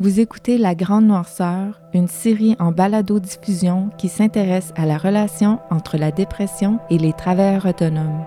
Vous 0.00 0.20
écoutez 0.20 0.58
La 0.58 0.74
Grande 0.74 1.04
Noirceur, 1.04 1.78
une 1.94 2.08
série 2.08 2.56
en 2.58 2.72
balado-diffusion 2.72 3.90
qui 3.98 4.08
s'intéresse 4.08 4.72
à 4.74 4.86
la 4.86 4.96
relation 4.96 5.60
entre 5.70 5.96
la 5.96 6.10
dépression 6.10 6.80
et 6.90 6.98
les 6.98 7.12
travailleurs 7.12 7.66
autonomes. 7.66 8.24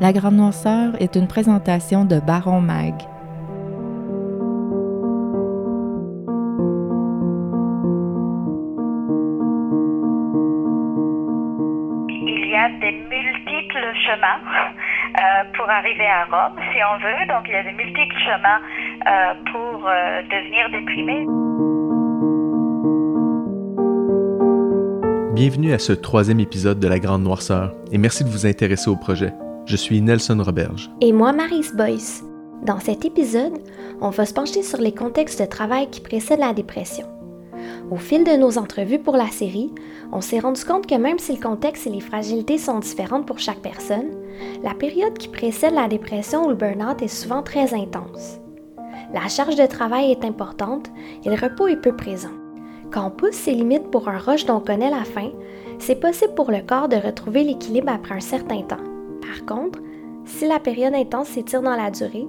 La 0.00 0.12
Grande 0.12 0.36
Noirceur 0.36 1.00
est 1.00 1.14
une 1.14 1.28
présentation 1.28 2.04
de 2.04 2.18
Baron 2.18 2.60
Mag. 2.60 2.94
Il 12.08 12.48
y 12.48 12.56
a 12.56 12.68
des 12.80 12.92
multiples 12.92 13.94
chemins 14.06 14.40
euh, 15.14 15.44
pour 15.56 15.70
arriver 15.70 16.06
à 16.06 16.24
Rome, 16.24 16.58
si 16.72 16.80
on 16.82 16.98
veut. 16.98 17.26
Donc, 17.28 17.44
il 17.46 17.52
y 17.52 17.56
a 17.56 17.62
des 17.62 17.72
multiples 17.72 18.18
chemins 18.18 18.60
pour 19.52 19.86
euh, 19.86 20.22
devenir 20.30 20.70
déprimé. 20.70 21.26
Bienvenue 25.34 25.72
à 25.72 25.78
ce 25.78 25.92
troisième 25.92 26.40
épisode 26.40 26.78
de 26.78 26.86
La 26.86 26.98
Grande 26.98 27.22
Noirceur 27.22 27.74
et 27.90 27.98
merci 27.98 28.24
de 28.24 28.28
vous 28.28 28.46
intéresser 28.46 28.88
au 28.88 28.96
projet. 28.96 29.32
Je 29.66 29.76
suis 29.76 30.00
Nelson 30.00 30.40
Roberge. 30.40 30.90
Et 31.00 31.12
moi, 31.12 31.32
Marise 31.32 31.74
Boyce. 31.74 32.22
Dans 32.62 32.78
cet 32.78 33.04
épisode, 33.04 33.58
on 34.00 34.10
va 34.10 34.26
se 34.26 34.34
pencher 34.34 34.62
sur 34.62 34.78
les 34.78 34.92
contextes 34.94 35.40
de 35.40 35.46
travail 35.46 35.90
qui 35.90 36.00
précèdent 36.00 36.40
la 36.40 36.52
dépression. 36.52 37.06
Au 37.90 37.96
fil 37.96 38.24
de 38.24 38.36
nos 38.36 38.58
entrevues 38.58 38.98
pour 38.98 39.16
la 39.16 39.28
série, 39.28 39.72
on 40.12 40.20
s'est 40.20 40.38
rendu 40.38 40.64
compte 40.64 40.86
que 40.86 40.94
même 40.94 41.18
si 41.18 41.34
le 41.34 41.42
contexte 41.42 41.86
et 41.86 41.90
les 41.90 42.00
fragilités 42.00 42.58
sont 42.58 42.78
différentes 42.78 43.26
pour 43.26 43.38
chaque 43.38 43.60
personne, 43.60 44.10
la 44.62 44.74
période 44.74 45.18
qui 45.18 45.28
précède 45.28 45.74
la 45.74 45.88
dépression 45.88 46.46
ou 46.46 46.50
le 46.50 46.54
burn-out 46.54 47.02
est 47.02 47.08
souvent 47.08 47.42
très 47.42 47.74
intense. 47.74 48.38
La 49.14 49.28
charge 49.28 49.54
de 49.54 49.66
travail 49.66 50.10
est 50.10 50.24
importante 50.24 50.90
et 51.24 51.28
le 51.28 51.36
repos 51.36 51.68
est 51.68 51.80
peu 51.80 51.94
présent. 51.94 52.32
Quand 52.90 53.06
on 53.06 53.10
pousse 53.10 53.36
ses 53.36 53.52
limites 53.52 53.88
pour 53.92 54.08
un 54.08 54.18
rush 54.18 54.44
dont 54.44 54.56
on 54.56 54.60
connaît 54.60 54.90
la 54.90 55.04
fin, 55.04 55.30
c'est 55.78 56.00
possible 56.00 56.34
pour 56.34 56.50
le 56.50 56.62
corps 56.66 56.88
de 56.88 56.96
retrouver 56.96 57.44
l'équilibre 57.44 57.92
après 57.92 58.16
un 58.16 58.20
certain 58.20 58.62
temps. 58.62 58.82
Par 59.22 59.46
contre, 59.46 59.78
si 60.24 60.48
la 60.48 60.58
période 60.58 60.94
intense 60.94 61.28
s'étire 61.28 61.62
dans 61.62 61.76
la 61.76 61.92
durée, 61.92 62.26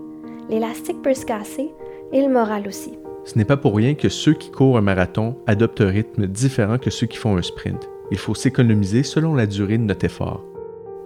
l'élastique 0.47 1.01
peut 1.01 1.15
se 1.15 1.25
casser 1.25 1.73
et 2.13 2.21
le 2.21 2.31
moral 2.31 2.67
aussi. 2.67 2.93
Ce 3.23 3.35
n'est 3.35 3.45
pas 3.45 3.57
pour 3.57 3.75
rien 3.75 3.95
que 3.95 4.09
ceux 4.09 4.33
qui 4.33 4.51
courent 4.51 4.77
un 4.77 4.81
marathon 4.81 5.37
adoptent 5.47 5.81
un 5.81 5.89
rythme 5.89 6.27
différent 6.27 6.77
que 6.77 6.91
ceux 6.91 7.07
qui 7.07 7.17
font 7.17 7.35
un 7.35 7.41
sprint. 7.41 7.89
Il 8.11 8.19
faut 8.19 8.35
s'économiser 8.35 9.01
selon 9.01 9.33
la 9.33 9.47
durée 9.47 9.79
de 9.79 9.83
notre 9.85 10.05
effort. 10.05 10.43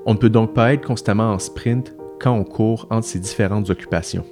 On 0.06 0.14
ne 0.14 0.20
peut 0.20 0.30
donc 0.30 0.54
pas 0.54 0.74
être 0.74 0.86
constamment 0.86 1.32
en 1.32 1.40
sprint 1.40 1.96
quand 2.20 2.34
on 2.34 2.44
court 2.44 2.86
entre 2.90 3.08
ces 3.08 3.20
différentes 3.20 3.70
occupations. 3.70 4.26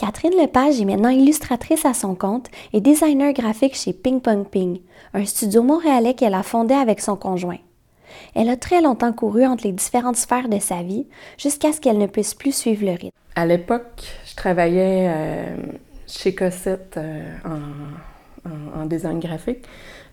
Catherine 0.00 0.32
Lepage 0.40 0.80
est 0.80 0.86
maintenant 0.86 1.10
illustratrice 1.10 1.84
à 1.84 1.92
son 1.92 2.14
compte 2.14 2.46
et 2.72 2.80
designer 2.80 3.34
graphique 3.34 3.74
chez 3.74 3.92
Ping 3.92 4.22
Pong 4.22 4.48
Ping, 4.48 4.80
un 5.12 5.26
studio 5.26 5.62
montréalais 5.62 6.14
qu'elle 6.14 6.32
a 6.32 6.42
fondé 6.42 6.72
avec 6.72 7.02
son 7.02 7.16
conjoint. 7.16 7.58
Elle 8.34 8.48
a 8.48 8.56
très 8.56 8.80
longtemps 8.80 9.12
couru 9.12 9.44
entre 9.44 9.66
les 9.66 9.72
différentes 9.72 10.16
sphères 10.16 10.48
de 10.48 10.58
sa 10.58 10.82
vie 10.82 11.06
jusqu'à 11.36 11.74
ce 11.74 11.82
qu'elle 11.82 11.98
ne 11.98 12.06
puisse 12.06 12.32
plus 12.32 12.56
suivre 12.56 12.86
le 12.86 12.92
rythme. 12.92 13.10
À 13.34 13.44
l'époque, 13.44 14.10
je 14.24 14.34
travaillais 14.36 15.06
euh, 15.10 15.56
chez 16.06 16.34
Cossette 16.34 16.96
euh, 16.96 17.34
en, 18.74 18.86
design 18.86 19.20
graphique 19.20 19.66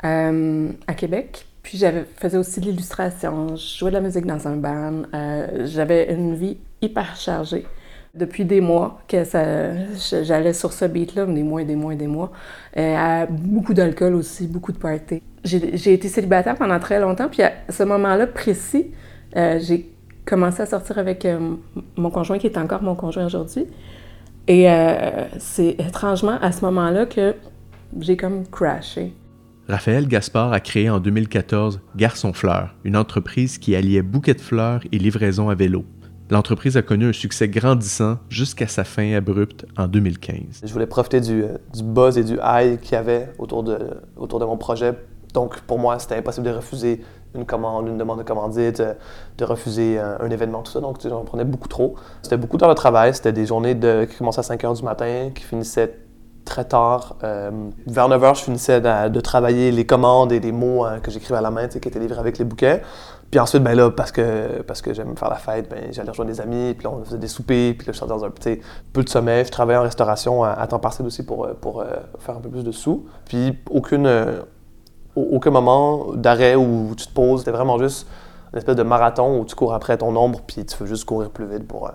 euh, 0.04 0.70
à 0.88 0.96
Québec. 0.96 1.46
Puis 1.64 1.78
j'avais 1.78 2.04
faisais 2.18 2.38
aussi 2.38 2.60
de 2.60 2.66
l'illustration, 2.66 3.56
je 3.56 3.78
jouais 3.78 3.92
de 3.92 3.96
la 3.96 4.02
musique 4.02 4.26
dans 4.26 4.50
un 4.50 4.58
band. 4.58 5.04
J'avais 5.64 6.14
une 6.14 6.36
vie 6.36 6.58
hyper 6.82 7.16
chargée. 7.16 7.66
Depuis 8.18 8.46
des 8.46 8.62
mois 8.62 9.00
que 9.08 9.24
j'allais 10.24 10.54
sur 10.54 10.74
ce 10.74 10.86
beat-là, 10.86 11.26
des 11.26 11.44
mois 11.44 11.62
et 11.62 11.66
des 11.66 11.76
mois 11.76 11.94
et 11.94 11.98
des 11.98 12.08
mois. 12.08 12.32
Euh, 12.78 13.26
beaucoup 13.30 13.74
d'alcool 13.74 14.16
aussi, 14.16 14.48
beaucoup 14.48 14.72
de 14.72 14.78
party. 14.78 15.22
J'ai 15.44 15.94
été 15.94 16.08
célibataire 16.08 16.56
pendant 16.56 16.80
très 16.80 17.00
longtemps, 17.00 17.30
puis 17.30 17.44
à 17.44 17.54
ce 17.70 17.84
moment-là 17.84 18.28
précis, 18.28 18.88
euh, 19.36 19.60
j'ai 19.62 19.90
commencé 20.26 20.62
à 20.62 20.66
sortir 20.66 20.98
avec 20.98 21.26
euh, 21.26 21.56
mon 21.96 22.10
conjoint, 22.10 22.38
qui 22.38 22.48
est 22.48 22.58
encore 22.58 22.84
mon 22.84 22.96
conjoint 22.96 23.26
aujourd'hui. 23.26 23.66
Et 24.48 24.70
euh, 24.70 25.26
c'est 25.40 25.76
étrangement 25.80 26.38
à 26.42 26.52
ce 26.52 26.64
moment-là 26.66 27.06
que 27.06 27.36
j'ai 28.00 28.18
comme 28.18 28.46
crashé. 28.48 29.14
Raphaël 29.68 30.08
Gaspard 30.08 30.54
a 30.54 30.62
créé 30.62 30.90
en 30.90 31.00
2014 31.00 31.82
Garçon 31.98 32.32
Fleur, 32.32 32.76
une 32.86 32.96
entreprise 32.96 33.58
qui 33.58 33.76
alliait 33.76 34.02
bouquet 34.02 34.34
de 34.34 34.40
fleurs 34.40 34.82
et 34.92 34.98
livraison 34.98 35.50
à 35.50 35.56
vélo. 35.56 35.84
L'entreprise 36.30 36.76
a 36.76 36.82
connu 36.82 37.08
un 37.08 37.14
succès 37.14 37.48
grandissant 37.48 38.18
jusqu'à 38.30 38.68
sa 38.68 38.84
fin 38.84 39.14
abrupte 39.14 39.66
en 39.78 39.88
2015. 39.88 40.62
Je 40.64 40.74
voulais 40.74 40.86
profiter 40.86 41.22
du, 41.22 41.46
buzz 41.84 42.18
et 42.18 42.24
du 42.24 42.38
high 42.44 42.80
qu'il 42.82 42.94
y 42.94 42.96
avait 42.96 43.30
autour 43.38 43.64
de, 43.64 44.46
mon 44.46 44.58
projet. 44.58 44.94
Donc, 45.34 45.62
pour 45.62 45.80
moi, 45.80 46.00
c'était 46.00 46.16
impossible 46.16 46.46
de 46.48 46.52
refuser 46.52 47.02
une 47.34 47.46
commande, 47.46 47.88
une 47.88 47.98
demande 47.98 48.20
de 48.20 48.24
commandite, 48.24 48.82
de 49.38 49.46
refuser 49.46 50.00
un, 50.00 50.18
un 50.20 50.30
événement, 50.30 50.64
tout 50.64 50.72
ça. 50.72 50.82
Donc, 50.82 50.98
j'en 51.02 51.24
prenais 51.24 51.46
beaucoup 51.46 51.70
trop. 51.70 51.96
C'était 52.24 52.38
beaucoup 52.38 52.58
d'heures 52.58 52.70
de 52.70 52.74
travail. 52.74 53.14
C'était 53.14 53.34
des 53.34 53.46
journées 53.46 53.78
qui 54.10 54.18
commençaient 54.18 54.40
à 54.40 54.44
5 54.44 54.64
heures 54.66 54.74
du 54.74 54.84
matin, 54.84 55.30
qui 55.34 55.44
finissaient 55.44 56.07
très 56.48 56.66
tard. 56.66 57.18
Euh, 57.24 57.52
vers 57.86 58.10
9 58.10 58.24
heures, 58.24 58.36
je 58.36 58.44
finissais 58.44 58.82
de, 58.82 59.20
travailler 59.22 59.72
les 59.72 59.86
commandes 59.86 60.32
et 60.32 60.40
les 60.40 60.52
mots 60.52 60.86
hein, 60.86 61.00
que 61.00 61.12
j'écrivais 61.12 61.38
à 61.38 61.42
la 61.42 61.52
main, 61.52 61.68
qui 61.68 61.78
étaient 61.78 62.00
livrés 62.00 62.20
avec 62.20 62.38
les 62.38 62.46
bouquets. 62.46 62.82
Puis 63.30 63.40
ensuite, 63.40 63.62
ben 63.62 63.76
là, 63.76 63.92
parce 63.92 64.12
que, 64.12 64.62
parce 64.62 64.82
que 64.82 64.94
j'aime 64.94 65.18
faire 65.18 65.30
la 65.30 65.36
fête, 65.36 65.70
ben, 65.70 65.92
j'allais 65.92 66.10
rejoindre 66.10 66.32
des 66.32 66.40
amis, 66.40 66.74
puis 66.74 66.86
là, 66.86 66.92
on 66.94 67.04
faisait 67.04 67.18
des 67.18 67.28
soupers, 67.28 67.74
puis 67.78 67.86
là, 67.86 67.94
je 67.94 67.98
sortais 67.98 68.14
dans 68.14 68.24
un 68.24 68.30
petit 68.30 68.62
peu 68.94 69.04
de 69.04 69.10
sommeil. 69.10 69.44
Je 69.46 69.52
travaillais 69.52 69.78
en 69.78 69.84
restauration 69.84 70.44
à, 70.44 70.66
temps 70.68 70.80
partiel 70.80 71.06
aussi 71.06 71.24
pour, 71.24 71.48
pour 71.60 71.82
euh, 71.82 71.88
faire 72.20 72.38
un 72.38 72.40
peu 72.40 72.50
plus 72.50 72.64
de 72.64 72.72
sous. 72.72 73.06
Puis 73.26 73.58
aucune, 73.70 74.08
euh, 74.08 74.42
aucun 75.16 75.52
moment 75.52 76.14
d'arrêt 76.14 76.56
où 76.56 76.94
tu 76.96 77.08
te 77.08 77.14
poses. 77.14 77.40
C'était 77.40 77.52
vraiment 77.52 77.78
juste 77.78 78.08
une 78.54 78.60
espèce 78.60 78.78
de 78.78 78.84
marathon 78.84 79.40
où 79.40 79.46
tu 79.46 79.56
cours 79.56 79.74
après 79.74 79.98
ton 79.98 80.16
ombre, 80.16 80.42
puis 80.48 80.66
tu 80.66 80.78
veux 80.78 80.88
juste 80.88 81.04
courir 81.04 81.30
plus 81.30 81.48
vite 81.48 81.68
pour, 81.68 81.88
euh, 81.88 81.92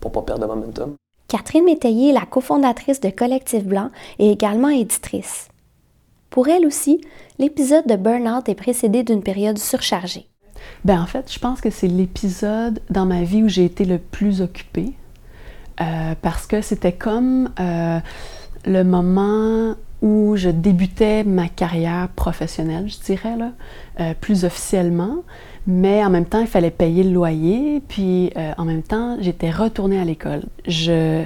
pour 0.00 0.10
pas 0.10 0.22
perdre 0.22 0.42
de 0.42 0.52
momentum. 0.52 0.94
Catherine 1.28 1.66
Métayer 1.66 2.08
est 2.08 2.14
la 2.14 2.24
cofondatrice 2.24 3.00
de 3.00 3.10
Collectif 3.10 3.62
Blanc 3.62 3.90
et 4.18 4.30
également 4.30 4.70
éditrice. 4.70 5.48
Pour 6.30 6.48
elle 6.48 6.66
aussi, 6.66 7.02
l'épisode 7.38 7.86
de 7.86 7.96
Burnout 7.96 8.48
est 8.48 8.54
précédé 8.54 9.02
d'une 9.02 9.22
période 9.22 9.58
surchargée. 9.58 10.26
Ben 10.86 11.02
en 11.02 11.06
fait, 11.06 11.30
je 11.30 11.38
pense 11.38 11.60
que 11.60 11.68
c'est 11.68 11.86
l'épisode 11.86 12.80
dans 12.88 13.04
ma 13.04 13.24
vie 13.24 13.42
où 13.42 13.48
j'ai 13.48 13.66
été 13.66 13.84
le 13.84 13.98
plus 13.98 14.40
occupée. 14.40 14.94
Euh, 15.82 16.14
parce 16.22 16.46
que 16.46 16.62
c'était 16.62 16.94
comme 16.94 17.50
euh, 17.60 18.00
le 18.64 18.82
moment 18.82 19.76
où 20.02 20.36
je 20.36 20.48
débutais 20.48 21.24
ma 21.24 21.48
carrière 21.48 22.08
professionnelle, 22.14 22.88
je 22.88 22.98
dirais, 23.04 23.34
euh, 24.00 24.14
plus 24.20 24.44
officiellement. 24.44 25.16
Mais 25.66 26.04
en 26.04 26.10
même 26.10 26.24
temps, 26.24 26.40
il 26.40 26.46
fallait 26.46 26.70
payer 26.70 27.04
le 27.04 27.10
loyer, 27.10 27.82
puis 27.88 28.30
euh, 28.36 28.52
en 28.56 28.64
même 28.64 28.82
temps, 28.82 29.18
j'étais 29.20 29.50
retournée 29.50 30.00
à 30.00 30.04
l'école. 30.04 30.42
Je 30.66 31.24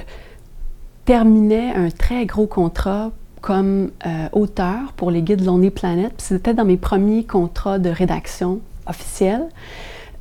terminais 1.05 1.72
un 1.75 1.91
très 1.91 2.27
gros 2.27 2.47
contrat 2.47 3.12
comme 3.41 3.91
euh, 4.06 4.28
auteur 4.33 4.93
pour 4.97 5.10
les 5.10 5.22
guides 5.22 5.44
Lonely 5.44 5.71
Planet. 5.71 6.12
C'était 6.19 6.54
dans 6.54 6.65
mes 6.65 6.77
premiers 6.77 7.25
contrats 7.25 7.78
de 7.78 7.91
rédaction 7.91 8.60
officiels. 8.87 9.49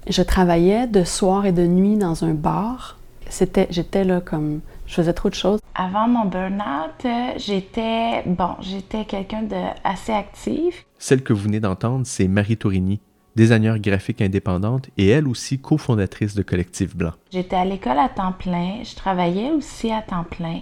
Je 0.09 0.21
travaillais 0.23 0.87
de 0.87 1.03
soir 1.03 1.45
et 1.45 1.51
de 1.51 1.65
nuit 1.65 1.95
dans 1.95 2.23
un 2.23 2.33
bar. 2.33 2.97
C'était, 3.29 3.67
j'étais 3.69 4.03
là 4.03 4.19
comme, 4.19 4.59
je 4.91 4.95
faisais 4.97 5.13
trop 5.13 5.29
de 5.29 5.35
choses. 5.35 5.61
Avant 5.73 6.05
mon 6.05 6.25
burn-out, 6.25 7.07
j'étais, 7.37 8.23
bon, 8.25 8.55
j'étais 8.59 9.05
quelqu'un 9.05 9.43
de 9.43 9.55
assez 9.85 10.11
actif. 10.11 10.85
Celle 10.99 11.23
que 11.23 11.31
vous 11.31 11.43
venez 11.43 11.61
d'entendre, 11.61 12.05
c'est 12.05 12.27
Marie 12.27 12.57
Tourini, 12.57 12.99
designer 13.37 13.79
graphique 13.79 14.21
indépendante 14.21 14.89
et 14.97 15.07
elle 15.07 15.29
aussi 15.29 15.59
cofondatrice 15.59 16.35
de 16.35 16.43
Collectif 16.43 16.93
Blanc. 16.93 17.13
J'étais 17.31 17.55
à 17.55 17.63
l'école 17.63 17.99
à 17.99 18.09
temps 18.09 18.33
plein, 18.33 18.83
je 18.83 18.93
travaillais 18.95 19.51
aussi 19.51 19.93
à 19.93 20.01
temps 20.01 20.25
plein. 20.25 20.59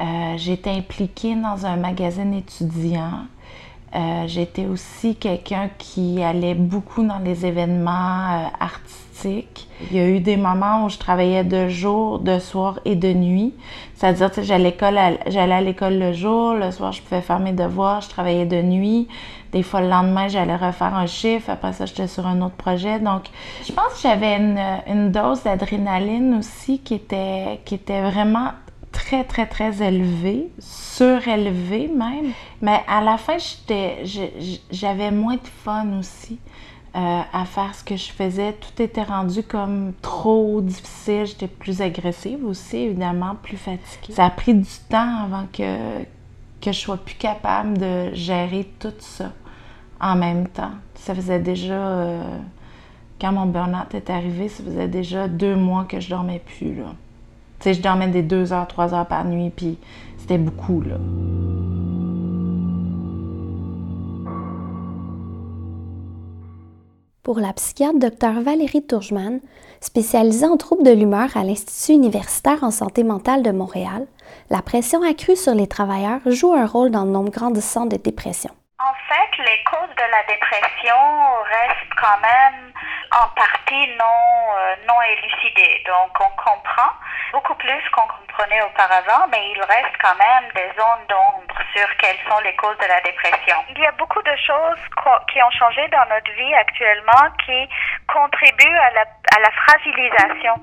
Euh, 0.00 0.38
j'étais 0.38 0.70
impliquée 0.70 1.34
dans 1.34 1.66
un 1.66 1.76
magazine 1.76 2.32
étudiant. 2.32 3.26
Euh, 3.94 4.24
j'étais 4.26 4.66
aussi 4.66 5.16
quelqu'un 5.16 5.68
qui 5.76 6.22
allait 6.22 6.54
beaucoup 6.54 7.02
dans 7.04 7.18
les 7.18 7.44
événements 7.44 7.90
euh, 7.90 8.46
artistiques. 8.60 9.68
Il 9.90 9.96
y 9.96 10.00
a 10.00 10.06
eu 10.08 10.20
des 10.20 10.36
moments 10.36 10.84
où 10.84 10.88
je 10.88 10.96
travaillais 10.96 11.42
de 11.42 11.68
jour, 11.68 12.20
de 12.20 12.38
soir 12.38 12.78
et 12.84 12.94
de 12.94 13.12
nuit. 13.12 13.52
C'est-à-dire 13.94 14.30
j'allais 14.42 14.74
à 15.52 15.60
l'école 15.60 15.98
le 15.98 16.12
jour, 16.12 16.54
le 16.54 16.70
soir 16.70 16.92
je 16.92 17.02
pouvais 17.02 17.20
faire 17.20 17.40
mes 17.40 17.52
devoirs, 17.52 18.00
je 18.00 18.08
travaillais 18.08 18.46
de 18.46 18.62
nuit. 18.62 19.08
Des 19.52 19.62
fois 19.62 19.80
le 19.80 19.88
lendemain 19.88 20.28
j'allais 20.28 20.56
refaire 20.56 20.94
un 20.94 21.06
chiffre, 21.06 21.50
après 21.50 21.72
ça 21.72 21.84
j'étais 21.84 22.06
sur 22.06 22.26
un 22.26 22.40
autre 22.40 22.54
projet. 22.54 23.00
Donc 23.00 23.24
je 23.66 23.72
pense 23.72 23.92
que 23.94 24.00
j'avais 24.02 24.36
une, 24.36 24.60
une 24.86 25.10
dose 25.10 25.42
d'adrénaline 25.42 26.36
aussi 26.38 26.78
qui 26.78 26.94
était, 26.94 27.60
qui 27.64 27.74
était 27.74 28.00
vraiment 28.00 28.52
très, 28.92 29.24
très, 29.24 29.46
très 29.46 29.82
élevé, 29.82 30.50
surélevé 30.58 31.88
même. 31.88 32.32
Mais 32.62 32.80
à 32.88 33.00
la 33.00 33.16
fin, 33.18 33.36
j'avais 34.70 35.10
moins 35.10 35.36
de 35.36 35.48
fun 35.64 35.98
aussi. 35.98 36.38
euh, 36.96 37.20
à 37.32 37.44
faire 37.44 37.74
ce 37.74 37.84
que 37.84 37.96
je 37.96 38.10
faisais. 38.10 38.52
Tout 38.54 38.82
était 38.82 39.02
rendu 39.02 39.42
comme 39.42 39.92
trop 40.02 40.60
difficile. 40.60 41.26
J'étais 41.26 41.46
plus 41.48 41.80
agressive 41.80 42.44
aussi, 42.44 42.78
évidemment, 42.78 43.36
plus 43.40 43.56
fatiguée. 43.56 44.12
Ça 44.12 44.24
a 44.26 44.30
pris 44.30 44.54
du 44.54 44.68
temps 44.88 45.24
avant 45.24 45.46
que, 45.52 46.02
que 46.60 46.72
je 46.72 46.78
sois 46.78 46.96
plus 46.96 47.14
capable 47.14 47.78
de 47.78 48.12
gérer 48.14 48.68
tout 48.78 48.92
ça 48.98 49.32
en 50.00 50.16
même 50.16 50.48
temps. 50.48 50.72
Ça 50.94 51.14
faisait 51.14 51.38
déjà, 51.38 51.74
euh, 51.74 52.38
quand 53.20 53.32
mon 53.32 53.46
burn-out 53.46 53.94
est 53.94 54.10
arrivé, 54.10 54.48
ça 54.48 54.64
faisait 54.64 54.88
déjà 54.88 55.28
deux 55.28 55.54
mois 55.54 55.84
que 55.84 56.00
je 56.00 56.10
dormais 56.10 56.42
plus. 56.44 56.74
Là. 56.74 56.94
Tu 57.60 57.64
sais, 57.64 57.74
je 57.74 57.82
dormais 57.82 58.08
des 58.08 58.22
deux 58.22 58.54
heures, 58.54 58.66
trois 58.66 58.94
heures 58.94 59.06
par 59.06 59.24
nuit, 59.26 59.50
puis 59.50 59.78
c'était 60.16 60.38
beaucoup. 60.38 60.80
Là. 60.80 60.96
Pour 67.22 67.38
la 67.38 67.52
psychiatre 67.52 67.98
Dr 67.98 68.40
Valérie 68.40 68.86
Tourgeman, 68.86 69.40
spécialisée 69.82 70.46
en 70.46 70.56
troubles 70.56 70.84
de 70.84 70.90
l'humeur 70.90 71.36
à 71.36 71.44
l'Institut 71.44 71.92
universitaire 71.92 72.64
en 72.64 72.70
santé 72.70 73.04
mentale 73.04 73.42
de 73.42 73.50
Montréal, 73.50 74.06
la 74.48 74.62
pression 74.62 75.02
accrue 75.02 75.36
sur 75.36 75.54
les 75.54 75.66
travailleurs 75.66 76.20
joue 76.24 76.54
un 76.54 76.66
rôle 76.66 76.90
dans 76.90 77.04
le 77.04 77.10
nombre 77.10 77.30
grandissant 77.30 77.84
de 77.84 77.96
dépressions. 77.96 78.54
En 78.78 78.94
fait, 79.06 79.42
les 79.44 79.62
causes 79.70 79.94
de 79.96 80.10
la 80.10 80.22
dépression 80.32 80.96
restent 81.44 81.94
quand 82.00 82.20
même 82.22 82.72
en 83.12 83.28
partie 83.36 83.86
non, 83.98 84.56
euh, 84.56 84.76
non 84.88 84.94
élucidées. 85.12 85.84
Donc, 85.86 86.10
on 86.20 86.30
comprend 86.36 86.92
beaucoup 87.32 87.54
plus 87.54 87.82
qu'on 87.92 88.06
comprenait 88.06 88.62
auparavant, 88.62 89.26
mais 89.30 89.50
il 89.50 89.62
reste 89.62 89.94
quand 90.02 90.16
même 90.16 90.50
des 90.54 90.68
zones 90.76 91.06
d'ombre 91.08 91.54
sur 91.74 91.86
quelles 91.96 92.18
sont 92.28 92.40
les 92.40 92.54
causes 92.56 92.78
de 92.78 92.86
la 92.86 93.00
dépression. 93.00 93.56
Il 93.70 93.78
y 93.78 93.86
a 93.86 93.92
beaucoup 93.92 94.22
de 94.22 94.36
choses 94.36 94.80
qui 95.32 95.42
ont 95.42 95.50
changé 95.50 95.86
dans 95.88 96.06
notre 96.08 96.32
vie 96.32 96.54
actuellement 96.54 97.30
qui 97.44 97.68
contribuent 98.08 98.78
à 98.78 98.90
la, 98.90 99.04
à 99.36 99.40
la 99.40 99.50
fragilisation 99.50 100.54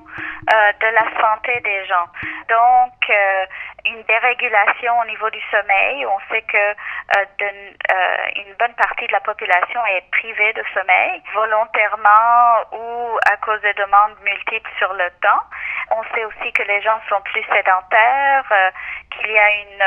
euh, 0.52 0.72
de 0.80 0.86
la 0.86 1.06
santé 1.20 1.60
des 1.60 1.86
gens. 1.86 2.06
Donc, 2.48 2.94
euh, 3.10 3.46
une 3.88 4.02
dérégulation 4.02 4.98
au 5.00 5.04
niveau 5.06 5.30
du 5.30 5.40
sommeil. 5.50 6.06
On 6.06 6.18
sait 6.30 6.42
que 6.42 6.56
euh, 6.56 7.24
euh, 7.42 8.26
une 8.36 8.54
bonne 8.58 8.74
partie 8.74 9.06
de 9.06 9.12
la 9.12 9.20
population 9.20 9.84
est 9.86 10.04
privée 10.10 10.52
de 10.52 10.62
sommeil, 10.74 11.22
volontairement 11.34 12.64
ou 12.72 13.18
à 13.30 13.36
cause 13.38 13.60
de 13.62 13.72
demandes 13.72 14.16
multiples 14.22 14.70
sur 14.78 14.92
le 14.92 15.10
temps. 15.22 15.42
On 15.90 16.02
sait 16.14 16.24
aussi 16.24 16.52
que 16.52 16.62
les 16.64 16.82
gens 16.82 17.00
sont 17.08 17.20
plus 17.22 17.44
sédentaires, 17.44 18.44
euh, 18.50 18.70
qu'il 19.10 19.30
y 19.30 19.38
a 19.38 19.50
une, 19.50 19.84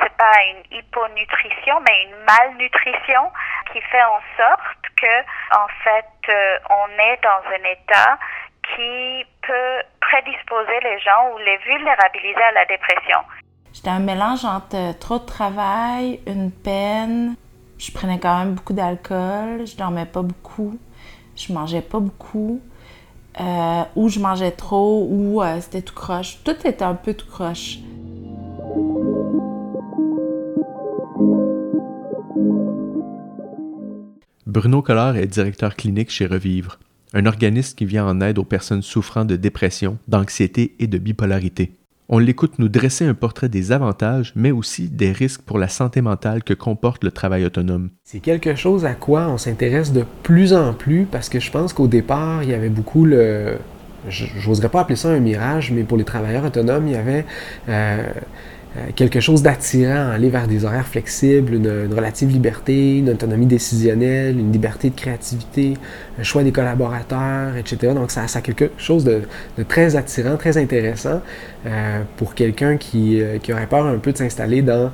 c'est 0.00 0.16
pas 0.16 0.42
une 0.48 0.78
hyponutrition, 0.78 1.80
mais 1.86 2.04
une 2.04 2.16
malnutrition 2.24 3.30
qui 3.72 3.80
fait 3.82 4.02
en 4.02 4.20
sorte 4.36 4.82
que, 4.96 5.20
en 5.56 5.68
fait, 5.84 6.06
on 6.70 6.88
est 6.98 7.20
dans 7.22 7.42
un 7.50 7.64
état 7.64 8.18
qui 8.74 9.26
peut 9.42 9.82
prédisposer 10.00 10.80
les 10.80 10.98
gens 11.00 11.30
ou 11.32 11.38
les 11.38 11.56
vulnérabiliser 11.58 12.42
à 12.42 12.52
la 12.52 12.64
dépression. 12.66 13.18
J'étais 13.72 13.88
un 13.88 14.00
mélange 14.00 14.44
entre 14.44 14.76
euh, 14.76 14.92
trop 14.98 15.18
de 15.18 15.24
travail, 15.24 16.20
une 16.26 16.50
peine. 16.50 17.36
Je 17.78 17.90
prenais 17.90 18.18
quand 18.18 18.38
même 18.38 18.54
beaucoup 18.54 18.74
d'alcool, 18.74 19.66
je 19.66 19.76
dormais 19.76 20.06
pas 20.06 20.22
beaucoup, 20.22 20.78
je 21.34 21.52
mangeais 21.52 21.80
pas 21.80 21.98
beaucoup, 21.98 22.60
euh, 23.40 23.82
ou 23.96 24.08
je 24.08 24.20
mangeais 24.20 24.50
trop, 24.50 25.08
ou 25.10 25.42
euh, 25.42 25.58
c'était 25.60 25.82
tout 25.82 25.94
croche. 25.94 26.38
Tout 26.44 26.54
était 26.64 26.84
un 26.84 26.94
peu 26.94 27.14
tout 27.14 27.26
croche. 27.26 27.78
Bruno 34.46 34.82
Collard 34.82 35.16
est 35.16 35.26
directeur 35.26 35.76
clinique 35.76 36.10
chez 36.10 36.26
Revivre, 36.26 36.78
un 37.14 37.24
organisme 37.24 37.74
qui 37.74 37.86
vient 37.86 38.06
en 38.06 38.20
aide 38.20 38.38
aux 38.38 38.44
personnes 38.44 38.82
souffrant 38.82 39.24
de 39.24 39.36
dépression, 39.36 39.96
d'anxiété 40.08 40.76
et 40.78 40.86
de 40.86 40.98
bipolarité. 40.98 41.72
On 42.08 42.18
l'écoute 42.18 42.58
nous 42.58 42.68
dresser 42.68 43.04
un 43.06 43.14
portrait 43.14 43.48
des 43.48 43.72
avantages, 43.72 44.32
mais 44.36 44.50
aussi 44.50 44.88
des 44.88 45.12
risques 45.12 45.42
pour 45.42 45.58
la 45.58 45.68
santé 45.68 46.00
mentale 46.00 46.42
que 46.42 46.54
comporte 46.54 47.04
le 47.04 47.10
travail 47.10 47.44
autonome. 47.44 47.90
C'est 48.04 48.20
quelque 48.20 48.54
chose 48.54 48.84
à 48.84 48.94
quoi 48.94 49.28
on 49.28 49.38
s'intéresse 49.38 49.92
de 49.92 50.04
plus 50.22 50.52
en 50.52 50.74
plus 50.74 51.06
parce 51.10 51.28
que 51.28 51.40
je 51.40 51.50
pense 51.50 51.72
qu'au 51.72 51.86
départ, 51.86 52.42
il 52.42 52.50
y 52.50 52.54
avait 52.54 52.68
beaucoup 52.68 53.04
le... 53.04 53.56
Je 54.08 54.26
n'oserais 54.46 54.68
pas 54.68 54.80
appeler 54.80 54.96
ça 54.96 55.10
un 55.10 55.20
mirage, 55.20 55.70
mais 55.70 55.84
pour 55.84 55.96
les 55.96 56.04
travailleurs 56.04 56.44
autonomes, 56.44 56.88
il 56.88 56.92
y 56.92 56.96
avait... 56.96 57.24
Euh, 57.68 58.12
euh, 58.78 58.86
quelque 58.96 59.20
chose 59.20 59.42
d'attirant, 59.42 60.08
aller 60.12 60.30
vers 60.30 60.48
des 60.48 60.64
horaires 60.64 60.86
flexibles, 60.86 61.54
une, 61.54 61.92
relative 61.94 62.30
liberté, 62.30 62.98
une 62.98 63.10
autonomie 63.10 63.44
décisionnelle, 63.44 64.38
une 64.38 64.50
liberté 64.50 64.88
de 64.88 64.94
créativité, 64.94 65.74
un 66.18 66.22
choix 66.22 66.42
des 66.42 66.52
collaborateurs, 66.52 67.56
etc. 67.56 67.94
Donc 67.94 68.10
ça, 68.10 68.28
ça 68.28 68.40
a 68.40 68.42
quelque 68.42 68.70
chose 68.76 69.04
de, 69.04 69.22
très 69.68 69.96
attirant, 69.96 70.36
très 70.36 70.58
intéressant 70.58 71.20
euh, 71.66 72.02
pour 72.16 72.34
quelqu'un 72.34 72.76
qui, 72.76 73.20
euh, 73.20 73.38
qui, 73.38 73.52
aurait 73.52 73.66
peur 73.66 73.86
un 73.86 73.98
peu 73.98 74.12
de 74.12 74.18
s'installer 74.18 74.62
dans 74.62 74.90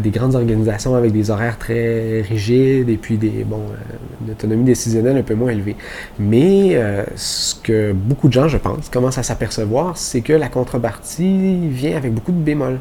des 0.00 0.10
grandes 0.10 0.36
organisations 0.36 0.94
avec 0.94 1.10
des 1.10 1.32
horaires 1.32 1.58
très 1.58 2.20
rigides 2.20 2.88
et 2.88 2.96
puis 2.96 3.16
des, 3.16 3.44
bon, 3.44 3.60
une 4.24 4.30
autonomie 4.30 4.62
décisionnelle 4.62 5.16
un 5.16 5.22
peu 5.22 5.34
moins 5.34 5.50
élevée. 5.50 5.74
Mais 6.16 6.80
ce 7.16 7.56
que 7.56 7.92
beaucoup 7.92 8.28
de 8.28 8.32
gens, 8.34 8.46
je 8.46 8.56
pense, 8.56 8.88
commencent 8.88 9.18
à 9.18 9.24
s'apercevoir, 9.24 9.96
c'est 9.96 10.20
que 10.20 10.32
la 10.32 10.48
contrepartie 10.48 11.58
vient 11.70 11.96
avec 11.96 12.14
beaucoup 12.14 12.30
de 12.30 12.38
bémols 12.38 12.78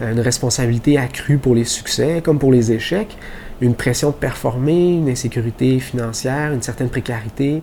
une 0.00 0.20
responsabilité 0.20 0.96
accrue 0.96 1.36
pour 1.36 1.54
les 1.54 1.64
succès 1.64 2.22
comme 2.24 2.38
pour 2.38 2.50
les 2.50 2.72
échecs, 2.72 3.16
une 3.62 3.76
pression 3.76 4.10
de 4.10 4.16
performer, 4.16 4.96
une 4.96 5.08
insécurité 5.08 5.78
financière, 5.78 6.52
une 6.52 6.62
certaine 6.62 6.90
précarité. 6.90 7.62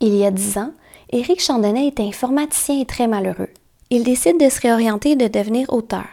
Il 0.00 0.14
y 0.14 0.24
a 0.24 0.30
dix 0.30 0.56
ans, 0.56 0.70
Éric 1.10 1.42
Chandonnet 1.42 1.88
est 1.88 1.98
informaticien 1.98 2.80
et 2.80 2.86
très 2.86 3.08
malheureux. 3.08 3.48
Il 3.90 4.04
décide 4.04 4.38
de 4.38 4.48
se 4.48 4.60
réorienter 4.60 5.10
et 5.10 5.16
de 5.16 5.26
devenir 5.26 5.72
auteur. 5.72 6.04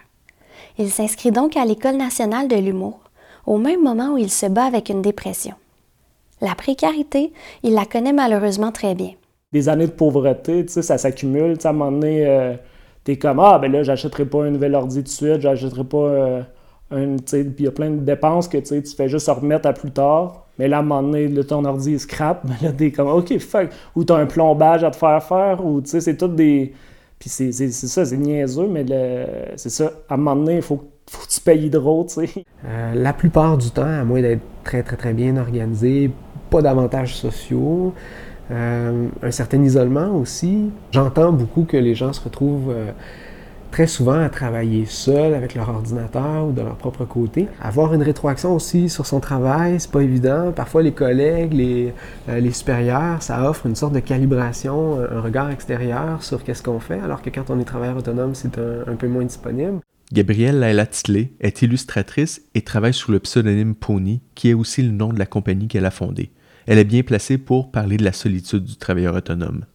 Il 0.80 0.90
s'inscrit 0.90 1.32
donc 1.32 1.56
à 1.56 1.64
l'École 1.64 1.98
nationale 1.98 2.48
de 2.48 2.56
l'humour, 2.56 3.02
au 3.46 3.60
même 3.60 3.84
moment 3.84 4.14
où 4.14 4.18
il 4.18 4.32
se 4.32 4.48
bat 4.48 4.66
avec 4.66 4.90
une 4.90 5.04
dépression. 5.04 5.54
La 6.42 6.56
précarité, 6.56 7.32
il 7.62 7.76
la 7.76 7.86
connaît 7.86 8.14
malheureusement 8.14 8.72
très 8.72 8.96
bien. 8.96 9.12
Des 9.52 9.70
années 9.70 9.86
de 9.86 9.92
pauvreté, 9.92 10.66
tu 10.66 10.74
sais, 10.74 10.82
ça 10.82 10.98
s'accumule. 10.98 11.56
À 11.64 11.70
un 11.70 11.74
moment 11.74 11.92
donné, 11.92 12.26
euh, 12.26 12.56
t'es 13.04 13.18
comme 13.18 13.40
Ah, 13.40 13.60
ben 13.60 13.72
là, 13.72 13.84
j'achèterai 13.84 14.26
pas 14.26 14.46
un 14.46 14.50
nouvel 14.50 14.74
ordi 14.74 14.98
tout 14.98 15.04
de 15.04 15.08
suite, 15.10 15.42
j'achèterai 15.42 15.84
pas 15.84 15.98
euh. 15.98 16.42
Il 16.92 17.56
y 17.60 17.68
a 17.68 17.72
plein 17.72 17.90
de 17.90 18.02
dépenses 18.02 18.48
que 18.48 18.58
tu 18.58 18.82
fais 18.96 19.10
juste 19.10 19.28
remettre 19.28 19.68
à 19.68 19.74
plus 19.74 19.92
tard. 19.92 20.46
Mais 20.60 20.68
là, 20.68 20.78
à 20.78 20.80
un 20.82 20.84
moment 20.84 21.02
donné, 21.02 21.34
ton 21.44 21.66
ordi 21.66 21.96
est 21.96 22.00
scrap. 22.00 22.44
Mais 22.48 22.68
là, 22.68 22.74
t'es 22.74 22.92
comme 22.92 23.08
OK, 23.08 23.38
fuck. 23.40 23.70
Ou 23.96 24.04
t'as 24.04 24.18
un 24.18 24.26
plombage 24.26 24.84
à 24.84 24.92
te 24.92 24.96
faire 24.96 25.24
faire. 25.24 25.66
Ou 25.66 25.82
tu 25.82 26.00
c'est 26.00 26.18
tout 26.18 26.28
des. 26.28 26.74
Puis 27.18 27.30
c'est 27.30 27.52
ça, 27.52 28.06
c'est 28.06 28.18
niaiseux, 28.18 28.68
mais 28.68 28.86
c'est 29.56 29.70
ça. 29.70 29.94
À 30.10 30.16
un 30.16 30.18
moment 30.18 30.36
donné, 30.36 30.58
il 30.58 30.62
faut 30.62 30.84
faut 31.10 31.26
que 31.26 31.32
tu 31.32 31.42
payes 31.42 31.66
Hydro, 31.66 32.06
tu. 32.10 32.20
Euh, 32.66 32.94
la 32.96 33.14
plupart 33.14 33.58
du 33.58 33.70
temps, 33.72 33.84
à 33.84 34.04
moins 34.04 34.22
d'être 34.22 34.42
très, 34.64 34.84
très, 34.84 34.96
très 34.96 35.14
bien 35.14 35.38
organisé, 35.38 36.12
pas 36.50 36.62
d'avantages 36.62 37.16
sociaux, 37.16 37.94
euh, 38.52 39.08
un 39.22 39.32
certain 39.32 39.62
isolement 39.64 40.16
aussi. 40.16 40.70
J'entends 40.92 41.32
beaucoup 41.32 41.64
que 41.64 41.78
les 41.78 41.96
gens 41.96 42.14
se 42.14 42.22
retrouvent 42.22 42.72
euh, 42.72 42.92
très 43.74 43.88
souvent 43.88 44.20
à 44.20 44.30
travailler 44.30 44.86
seuls 44.86 45.34
avec 45.34 45.56
leur 45.56 45.68
ordinateur 45.68 46.46
ou 46.48 46.52
de 46.52 46.62
leur 46.62 46.76
propre 46.76 47.06
côté. 47.06 47.48
Avoir 47.60 47.96
une 47.96 48.04
rétroaction 48.04 48.56
aussi 48.56 48.88
sur 48.88 49.08
son 49.08 49.20
travail, 49.20 49.80
c'est 49.80 49.90
pas 49.90 50.02
évident. 50.02 50.52
Parfois, 50.56 50.84
les 50.84 50.92
collègues, 50.92 51.54
les, 51.54 51.92
euh, 52.30 52.52
supérieurs, 52.52 53.24
ça 53.24 53.50
offre 53.50 53.66
une 53.66 53.76
sorte 53.76 53.94
de 53.94 54.00
calibration, 54.00 55.00
un 55.00 55.22
regard 55.22 55.50
extérieur 55.50 56.22
sur 56.22 56.44
qu'est-ce 56.44 56.62
qu'on 56.62 56.80
fait, 56.80 57.00
alors 57.00 57.24
que 57.24 57.32
quand 57.32 57.50
on 57.50 57.60
est 57.60 57.66
travailleur 57.66 57.98
autonome, 57.98 58.36
c'est 58.36 58.60
un, 58.60 58.84
un 58.86 58.96
peu 58.96 59.08
moins 59.08 59.26
disponible. 59.26 59.80
Gabrielle 60.12 60.60
Laila 60.60 60.86
est 61.40 61.62
illustratrice 61.64 62.44
et 62.54 62.62
travaille 62.62 62.94
sous 62.94 63.12
le 63.12 63.20
pseudonyme 63.20 63.74
Pony, 63.74 64.22
qui 64.36 64.52
est 64.52 64.54
aussi 64.54 64.84
le 64.84 64.92
nom 64.92 65.12
de 65.12 65.18
la 65.18 65.26
compagnie 65.26 65.68
qu'elle 65.68 65.88
a 65.88 65.92
fondée 65.92 66.32
elle 66.66 66.78
est 66.78 66.86
bien 66.86 67.04
placée 67.04 67.38
pour 67.38 67.72
parler 67.72 67.98
de 67.98 68.04
la 68.04 68.14
solitude 68.14 68.64
du 68.64 68.76
travailleur 68.78 69.16
autonome. 69.16 69.66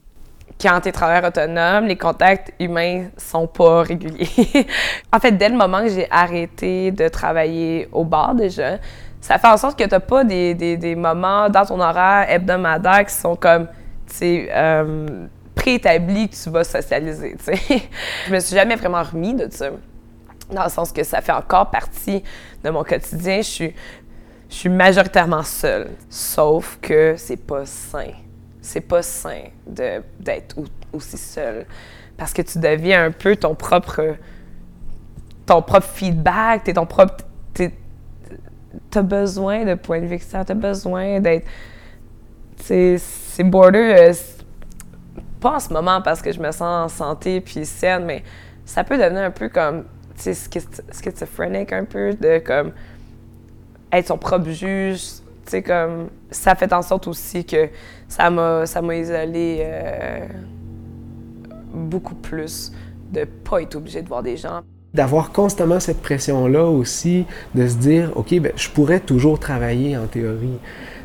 Quand 0.60 0.80
tu 0.80 0.88
es 0.88 0.92
travailleur 0.92 1.24
autonome, 1.24 1.86
les 1.86 1.96
contacts 1.96 2.52
humains 2.58 3.08
sont 3.16 3.46
pas 3.46 3.82
réguliers. 3.82 4.66
en 5.12 5.18
fait, 5.18 5.32
dès 5.32 5.48
le 5.48 5.56
moment 5.56 5.82
que 5.82 5.88
j'ai 5.88 6.08
arrêté 6.10 6.90
de 6.90 7.08
travailler 7.08 7.88
au 7.92 8.04
bar 8.04 8.34
déjà, 8.34 8.78
ça 9.20 9.38
fait 9.38 9.48
en 9.48 9.56
sorte 9.56 9.78
que 9.78 9.84
tu 9.84 9.90
n'as 9.90 10.00
pas 10.00 10.24
des, 10.24 10.54
des, 10.54 10.76
des, 10.76 10.94
moments 10.94 11.48
dans 11.48 11.64
ton 11.64 11.80
horaire 11.80 12.26
hebdomadaire 12.28 13.04
qui 13.06 13.14
sont 13.14 13.36
comme, 13.36 13.66
euh, 14.22 15.26
préétablis 15.54 16.28
que 16.28 16.36
tu 16.36 16.50
vas 16.50 16.64
socialiser, 16.64 17.36
sais. 17.40 17.58
Je 18.26 18.32
me 18.32 18.40
suis 18.40 18.54
jamais 18.54 18.76
vraiment 18.76 19.02
remis 19.02 19.34
de 19.34 19.48
ça 19.50 19.70
dans 20.50 20.64
le 20.64 20.70
sens 20.70 20.92
que 20.92 21.02
ça 21.02 21.20
fait 21.20 21.32
encore 21.32 21.70
partie 21.70 22.22
de 22.64 22.70
mon 22.70 22.84
quotidien. 22.84 23.38
Je 23.38 23.42
suis 23.42 23.74
je 24.48 24.54
suis 24.54 24.68
majoritairement 24.68 25.42
seule. 25.42 25.90
Sauf 26.08 26.78
que 26.80 27.14
c'est 27.16 27.36
pas 27.36 27.66
sain. 27.66 28.12
C'est 28.68 28.82
pas 28.82 29.00
sain 29.00 29.44
d'être 29.66 30.56
aussi 30.92 31.16
seule. 31.16 31.64
Parce 32.18 32.34
que 32.34 32.42
tu 32.42 32.58
deviens 32.58 33.06
un 33.06 33.12
peu 33.12 33.34
ton 33.34 33.54
propre 33.54 34.16
ton 35.46 35.62
propre 35.62 35.86
feedback, 35.86 36.64
t'es 36.64 36.74
ton 36.74 36.84
propre. 36.84 37.24
T'as 38.90 39.02
besoin 39.02 39.64
de 39.64 39.72
point 39.72 40.02
de 40.02 40.06
vue 40.06 40.16
extérieur, 40.16 40.44
t'as 40.44 40.52
besoin 40.52 41.18
d'être. 41.20 41.46
c'est 42.58 43.00
border, 43.44 43.94
euh, 43.98 44.12
pas 45.40 45.54
en 45.54 45.60
ce 45.60 45.72
moment 45.72 46.02
parce 46.02 46.20
que 46.20 46.30
je 46.30 46.38
me 46.38 46.52
sens 46.52 46.62
en 46.62 46.88
santé 46.88 47.40
puis 47.40 47.64
saine, 47.64 48.04
mais 48.04 48.22
ça 48.66 48.84
peut 48.84 48.98
devenir 48.98 49.22
un 49.22 49.30
peu 49.30 49.48
comme, 49.48 49.84
tu 50.14 50.34
sais, 50.34 50.60
schizophrénique 50.92 51.72
un 51.72 51.86
peu, 51.86 52.12
de 52.12 52.38
comme 52.40 52.72
être 53.90 54.08
son 54.08 54.18
propre 54.18 54.50
juge, 54.50 55.22
sais, 55.50 55.62
comme, 55.62 56.08
ça 56.30 56.54
fait 56.54 56.72
en 56.72 56.82
sorte 56.82 57.06
aussi 57.06 57.44
que 57.44 57.68
ça 58.08 58.30
m'a 58.30 58.96
isolé 58.96 59.58
euh, 59.62 60.26
beaucoup 61.72 62.14
plus 62.14 62.72
de 63.12 63.24
pas 63.24 63.62
être 63.62 63.76
obligé 63.76 64.02
de 64.02 64.08
voir 64.08 64.22
des 64.22 64.36
gens. 64.36 64.60
D'avoir 64.94 65.32
constamment 65.32 65.80
cette 65.80 66.00
pression-là 66.00 66.64
aussi, 66.64 67.26
de 67.54 67.66
se 67.66 67.76
dire, 67.76 68.12
OK, 68.16 68.38
ben, 68.40 68.52
je 68.56 68.68
pourrais 68.70 69.00
toujours 69.00 69.38
travailler 69.38 69.96
en 69.96 70.06
théorie. 70.06 70.58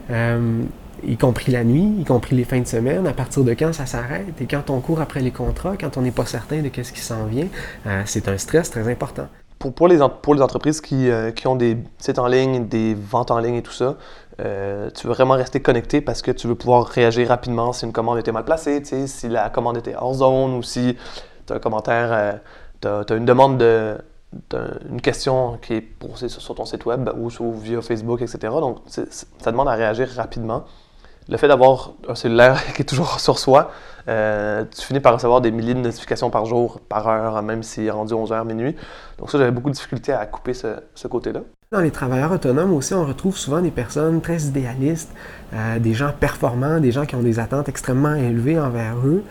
Euh, 0.09 0.63
y 1.05 1.17
compris 1.17 1.51
la 1.51 1.63
nuit, 1.63 1.95
y 1.99 2.05
compris 2.05 2.35
les 2.35 2.45
fins 2.45 2.61
de 2.61 2.67
semaine, 2.67 3.05
à 3.07 3.13
partir 3.13 3.43
de 3.43 3.53
quand 3.53 3.73
ça 3.73 3.85
s'arrête 3.85 4.41
et 4.41 4.45
quand 4.45 4.69
on 4.69 4.79
court 4.79 5.01
après 5.01 5.19
les 5.19 5.31
contrats, 5.31 5.75
quand 5.79 5.97
on 5.97 6.01
n'est 6.01 6.11
pas 6.11 6.25
certain 6.25 6.61
de 6.61 6.69
ce 6.71 6.91
qui 6.91 7.01
s'en 7.01 7.25
vient, 7.25 7.47
euh, 7.87 8.03
c'est 8.05 8.27
un 8.27 8.37
stress 8.37 8.69
très 8.69 8.89
important. 8.89 9.27
Pour, 9.71 9.87
les, 9.87 10.01
entreprises 10.01 10.81
qui, 10.81 11.09
euh, 11.09 11.31
qui, 11.31 11.47
ont 11.47 11.55
des 11.55 11.77
sites 11.97 12.19
en 12.19 12.27
ligne, 12.27 12.67
des 12.67 12.93
ventes 12.93 13.31
en 13.31 13.39
ligne 13.39 13.55
et 13.55 13.61
tout 13.61 13.71
ça, 13.71 13.95
euh, 14.41 14.89
tu 14.91 15.07
veux 15.07 15.13
vraiment 15.13 15.35
rester 15.35 15.61
connecté 15.61 16.01
parce 16.01 16.21
que 16.21 16.31
tu 16.31 16.47
veux 16.47 16.55
pouvoir 16.55 16.85
réagir 16.85 17.27
rapidement 17.27 17.71
si 17.71 17.85
une 17.85 17.93
commande 17.93 18.19
était 18.19 18.31
mal 18.31 18.45
placée, 18.45 18.83
si 18.83 19.29
la 19.29 19.49
commande 19.49 19.77
était 19.77 19.95
hors 19.95 20.15
zone 20.15 20.55
ou 20.55 20.63
si 20.63 20.97
tu 21.45 21.53
as 21.53 21.57
un 21.57 21.59
commentaire, 21.59 22.39
tu 22.81 22.87
as, 22.87 23.15
une 23.15 23.25
demande 23.25 23.57
de, 23.57 23.97
une 24.89 25.01
question 25.01 25.57
qui 25.61 25.75
est 25.75 25.81
posée 25.81 26.29
sur 26.29 26.55
ton 26.55 26.65
site 26.65 26.85
web 26.85 27.09
ou, 27.17 27.29
ou 27.39 27.53
via 27.53 27.81
Facebook, 27.81 28.21
etc. 28.21 28.37
Donc, 28.59 28.79
ça 28.87 29.51
demande 29.51 29.67
à 29.67 29.73
réagir 29.73 30.09
rapidement 30.09 30.65
le 31.29 31.37
fait 31.37 31.47
d'avoir 31.47 31.93
un 32.07 32.15
cellulaire 32.15 32.63
qui 32.75 32.81
est 32.81 32.85
toujours 32.85 33.19
sur 33.19 33.39
soi, 33.39 33.71
euh, 34.09 34.65
tu 34.75 34.85
finis 34.85 34.99
par 34.99 35.13
recevoir 35.13 35.39
des 35.41 35.51
milliers 35.51 35.73
de 35.73 35.79
notifications 35.79 36.29
par 36.29 36.45
jour, 36.45 36.79
par 36.89 37.07
heure, 37.07 37.41
même 37.41 37.63
s'il 37.63 37.85
est 37.85 37.91
rendu 37.91 38.13
11h, 38.13 38.45
minuit. 38.45 38.75
Donc 39.17 39.31
ça, 39.31 39.37
j'avais 39.37 39.51
beaucoup 39.51 39.69
de 39.69 39.75
difficultés 39.75 40.11
à 40.11 40.25
couper 40.25 40.53
ce, 40.53 41.07
côté-là. 41.07 41.41
Dans 41.71 41.79
les 41.79 41.91
travailleurs 41.91 42.31
autonomes 42.31 42.73
aussi, 42.73 42.93
on 42.93 43.05
retrouve 43.05 43.37
souvent 43.37 43.61
des 43.61 43.71
personnes 43.71 44.21
très 44.21 44.41
idéalistes, 44.41 45.11
euh, 45.53 45.79
des 45.79 45.93
gens 45.93 46.11
performants, 46.17 46.79
des 46.79 46.91
gens 46.91 47.05
qui 47.05 47.15
ont 47.15 47.21
des 47.21 47.39
attentes 47.39 47.69
extrêmement 47.69 48.13
élevées 48.13 48.59
envers 48.59 48.95
eux. 49.05 49.23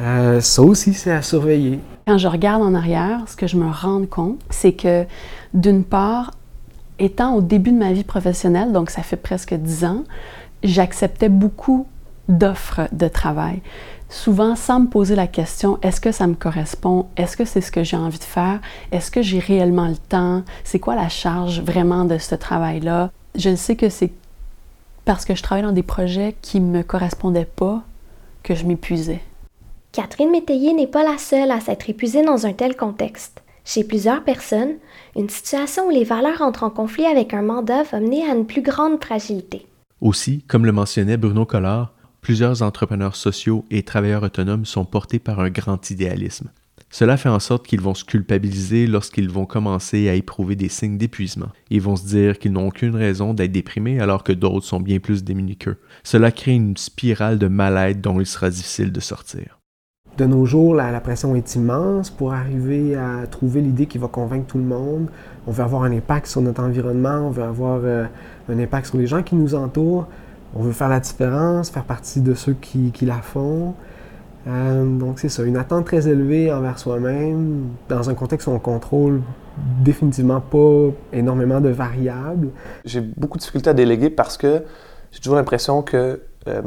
Euh, 0.00 0.40
ça 0.40 0.62
aussi, 0.62 0.94
c'est 0.94 1.10
à 1.10 1.22
surveiller. 1.22 1.80
Quand 2.06 2.18
je 2.18 2.28
regarde 2.28 2.62
en 2.62 2.74
arrière, 2.74 3.20
ce 3.26 3.36
que 3.36 3.46
je 3.46 3.56
me 3.56 3.70
rends 3.70 4.04
compte, 4.06 4.38
c'est 4.50 4.72
que 4.72 5.04
d'une 5.54 5.84
part, 5.84 6.32
étant 6.98 7.34
au 7.34 7.40
début 7.40 7.72
de 7.72 7.78
ma 7.78 7.92
vie 7.92 8.04
professionnelle, 8.04 8.72
donc 8.72 8.90
ça 8.90 9.02
fait 9.02 9.16
presque 9.16 9.54
dix 9.54 9.84
ans, 9.84 10.04
j'acceptais 10.62 11.28
beaucoup 11.28 11.86
d'offres 12.28 12.88
de 12.92 13.08
travail, 13.08 13.60
souvent 14.08 14.56
sans 14.56 14.80
me 14.80 14.86
poser 14.86 15.16
la 15.16 15.26
question 15.26 15.78
est-ce 15.82 16.00
que 16.00 16.12
ça 16.12 16.26
me 16.26 16.34
correspond? 16.34 17.06
Est-ce 17.16 17.36
que 17.36 17.44
c'est 17.44 17.60
ce 17.60 17.72
que 17.72 17.82
j'ai 17.82 17.96
envie 17.96 18.18
de 18.18 18.24
faire? 18.24 18.60
Est-ce 18.92 19.10
que 19.10 19.22
j'ai 19.22 19.38
réellement 19.38 19.88
le 19.88 19.96
temps? 19.96 20.42
C'est 20.64 20.78
quoi 20.78 20.94
la 20.94 21.08
charge 21.08 21.60
vraiment 21.60 22.04
de 22.04 22.18
ce 22.18 22.34
travail-là? 22.34 23.10
Je 23.34 23.54
sais 23.54 23.76
que 23.76 23.88
c'est 23.88 24.12
parce 25.04 25.24
que 25.24 25.34
je 25.34 25.42
travaille 25.42 25.64
dans 25.64 25.72
des 25.72 25.82
projets 25.82 26.36
qui 26.42 26.60
ne 26.60 26.70
me 26.70 26.82
correspondaient 26.82 27.44
pas 27.44 27.82
que 28.42 28.54
je 28.54 28.64
m'épuisais. 28.64 29.20
Catherine 29.92 30.30
Métayer 30.30 30.72
n'est 30.72 30.86
pas 30.86 31.04
la 31.04 31.18
seule 31.18 31.50
à 31.50 31.60
s'être 31.60 31.90
épuisée 31.90 32.22
dans 32.22 32.46
un 32.46 32.52
tel 32.52 32.76
contexte. 32.76 33.42
Chez 33.64 33.84
plusieurs 33.84 34.24
personnes, 34.24 34.74
une 35.16 35.28
situation 35.28 35.86
où 35.86 35.90
les 35.90 36.04
valeurs 36.04 36.42
entrent 36.42 36.64
en 36.64 36.70
conflit 36.70 37.04
avec 37.04 37.34
un 37.34 37.42
mandat 37.42 37.82
va 37.84 38.00
mener 38.00 38.28
à 38.28 38.34
une 38.34 38.46
plus 38.46 38.62
grande 38.62 39.02
fragilité. 39.02 39.66
Aussi, 40.02 40.42
comme 40.48 40.66
le 40.66 40.72
mentionnait 40.72 41.16
Bruno 41.16 41.46
Collard, 41.46 41.94
plusieurs 42.22 42.62
entrepreneurs 42.62 43.14
sociaux 43.14 43.64
et 43.70 43.84
travailleurs 43.84 44.24
autonomes 44.24 44.64
sont 44.64 44.84
portés 44.84 45.20
par 45.20 45.38
un 45.38 45.48
grand 45.48 45.90
idéalisme. 45.90 46.50
Cela 46.90 47.16
fait 47.16 47.28
en 47.28 47.38
sorte 47.38 47.68
qu'ils 47.68 47.80
vont 47.80 47.94
se 47.94 48.04
culpabiliser 48.04 48.88
lorsqu'ils 48.88 49.30
vont 49.30 49.46
commencer 49.46 50.08
à 50.08 50.14
éprouver 50.14 50.56
des 50.56 50.68
signes 50.68 50.98
d'épuisement. 50.98 51.52
Ils 51.70 51.80
vont 51.80 51.94
se 51.94 52.04
dire 52.04 52.40
qu'ils 52.40 52.50
n'ont 52.50 52.66
aucune 52.66 52.96
raison 52.96 53.32
d'être 53.32 53.52
déprimés 53.52 54.00
alors 54.00 54.24
que 54.24 54.32
d'autres 54.32 54.66
sont 54.66 54.80
bien 54.80 54.98
plus 54.98 55.22
démunis 55.22 55.56
qu'eux. 55.56 55.78
Cela 56.02 56.32
crée 56.32 56.54
une 56.54 56.76
spirale 56.76 57.38
de 57.38 57.46
mal-être 57.46 58.00
dont 58.00 58.18
il 58.18 58.26
sera 58.26 58.50
difficile 58.50 58.90
de 58.90 59.00
sortir. 59.00 59.61
De 60.18 60.26
nos 60.26 60.44
jours, 60.44 60.74
la, 60.74 61.00
pression 61.00 61.34
est 61.34 61.54
immense 61.54 62.10
pour 62.10 62.34
arriver 62.34 62.94
à 62.96 63.26
trouver 63.26 63.62
l'idée 63.62 63.86
qui 63.86 63.96
va 63.96 64.08
convaincre 64.08 64.46
tout 64.46 64.58
le 64.58 64.64
monde. 64.64 65.08
On 65.46 65.52
veut 65.52 65.64
avoir 65.64 65.84
un 65.84 65.92
impact 65.92 66.26
sur 66.26 66.42
notre 66.42 66.62
environnement, 66.62 67.26
on 67.26 67.30
veut 67.30 67.42
avoir 67.42 67.80
euh, 67.82 68.04
un 68.50 68.58
impact 68.58 68.88
sur 68.88 68.98
les 68.98 69.06
gens 69.06 69.22
qui 69.22 69.36
nous 69.36 69.54
entourent. 69.54 70.06
On 70.54 70.62
veut 70.62 70.72
faire 70.72 70.90
la 70.90 71.00
différence, 71.00 71.70
faire 71.70 71.84
partie 71.84 72.20
de 72.20 72.34
ceux 72.34 72.52
qui, 72.52 72.92
la 73.06 73.22
font. 73.22 73.74
Euh, 74.46 74.84
donc 74.84 75.18
c'est 75.18 75.30
ça, 75.30 75.44
une 75.44 75.56
attente 75.56 75.86
très 75.86 76.06
élevée 76.08 76.52
envers 76.52 76.78
soi-même, 76.78 77.68
dans 77.88 78.10
un 78.10 78.14
contexte 78.14 78.48
où 78.48 78.50
on 78.50 78.58
contrôle 78.58 79.22
définitivement 79.82 80.40
pas 80.42 80.90
énormément 81.14 81.60
de 81.60 81.70
variables. 81.70 82.48
J'ai 82.84 83.00
beaucoup 83.00 83.38
de 83.38 83.40
difficultés 83.40 83.70
à 83.70 83.74
déléguer 83.74 84.10
parce 84.10 84.36
que 84.36 84.62
j'ai 85.10 85.20
toujours 85.20 85.36
l'impression 85.36 85.80
que 85.82 86.20
euh, 86.48 86.62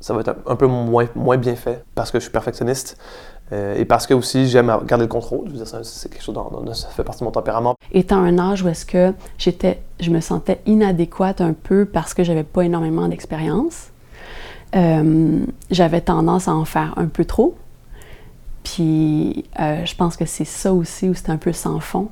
ça 0.00 0.14
va 0.14 0.20
être 0.20 0.36
un 0.46 0.56
peu 0.56 0.66
moins, 0.66 1.36
bien 1.36 1.56
fait 1.56 1.84
parce 1.94 2.10
que 2.10 2.18
je 2.18 2.24
suis 2.24 2.32
perfectionniste. 2.32 2.98
Euh, 3.50 3.76
et 3.76 3.86
parce 3.86 4.06
que 4.06 4.12
aussi 4.12 4.46
j'aime 4.46 4.66
garder 4.84 5.04
le 5.04 5.08
contrôle, 5.08 5.48
c'est 5.82 6.10
quelque 6.10 6.22
chose 6.22 6.34
dont, 6.34 6.74
ça 6.74 6.88
fait 6.88 7.02
partie 7.02 7.20
de 7.20 7.24
mon 7.24 7.30
tempérament. 7.30 7.76
Étant 7.92 8.18
un 8.18 8.38
âge 8.38 8.62
où 8.62 8.68
est-ce 8.68 8.84
que 8.84 9.14
j'étais, 9.38 9.80
je 10.00 10.10
me 10.10 10.20
sentais 10.20 10.60
inadéquate 10.66 11.40
un 11.40 11.54
peu 11.54 11.86
parce 11.86 12.12
que 12.12 12.22
j'avais 12.24 12.44
pas 12.44 12.66
énormément 12.66 13.08
d'expérience, 13.08 13.88
euh, 14.76 15.40
j'avais 15.70 16.02
tendance 16.02 16.46
à 16.46 16.54
en 16.54 16.66
faire 16.66 16.92
un 16.98 17.06
peu 17.06 17.24
trop. 17.24 17.56
Puis 18.64 19.46
euh, 19.58 19.82
je 19.86 19.94
pense 19.94 20.18
que 20.18 20.26
c'est 20.26 20.44
ça 20.44 20.74
aussi 20.74 21.08
où 21.08 21.14
c'était 21.14 21.30
un 21.30 21.38
peu 21.38 21.54
sans 21.54 21.80
fond. 21.80 22.08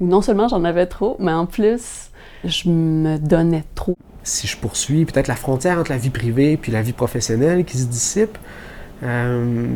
Où 0.00 0.06
non 0.06 0.22
seulement 0.22 0.46
j'en 0.46 0.62
avais 0.62 0.86
trop, 0.86 1.16
mais 1.18 1.32
en 1.32 1.46
plus 1.46 2.10
je 2.44 2.68
me 2.68 3.18
donnais 3.18 3.64
trop. 3.74 3.96
Si 4.26 4.48
je 4.48 4.56
poursuis 4.56 5.04
peut-être 5.04 5.28
la 5.28 5.36
frontière 5.36 5.78
entre 5.78 5.92
la 5.92 5.98
vie 5.98 6.10
privée 6.10 6.56
puis 6.56 6.72
la 6.72 6.82
vie 6.82 6.92
professionnelle 6.92 7.64
qui 7.64 7.78
se 7.78 7.86
dissipe, 7.86 8.36
la 9.00 9.72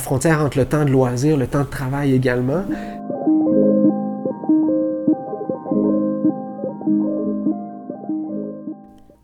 frontière 0.00 0.40
entre 0.40 0.58
le 0.58 0.64
temps 0.64 0.84
de 0.84 0.90
loisir, 0.90 1.36
le 1.36 1.46
temps 1.46 1.60
de 1.60 1.68
travail 1.68 2.14
également. 2.14 2.64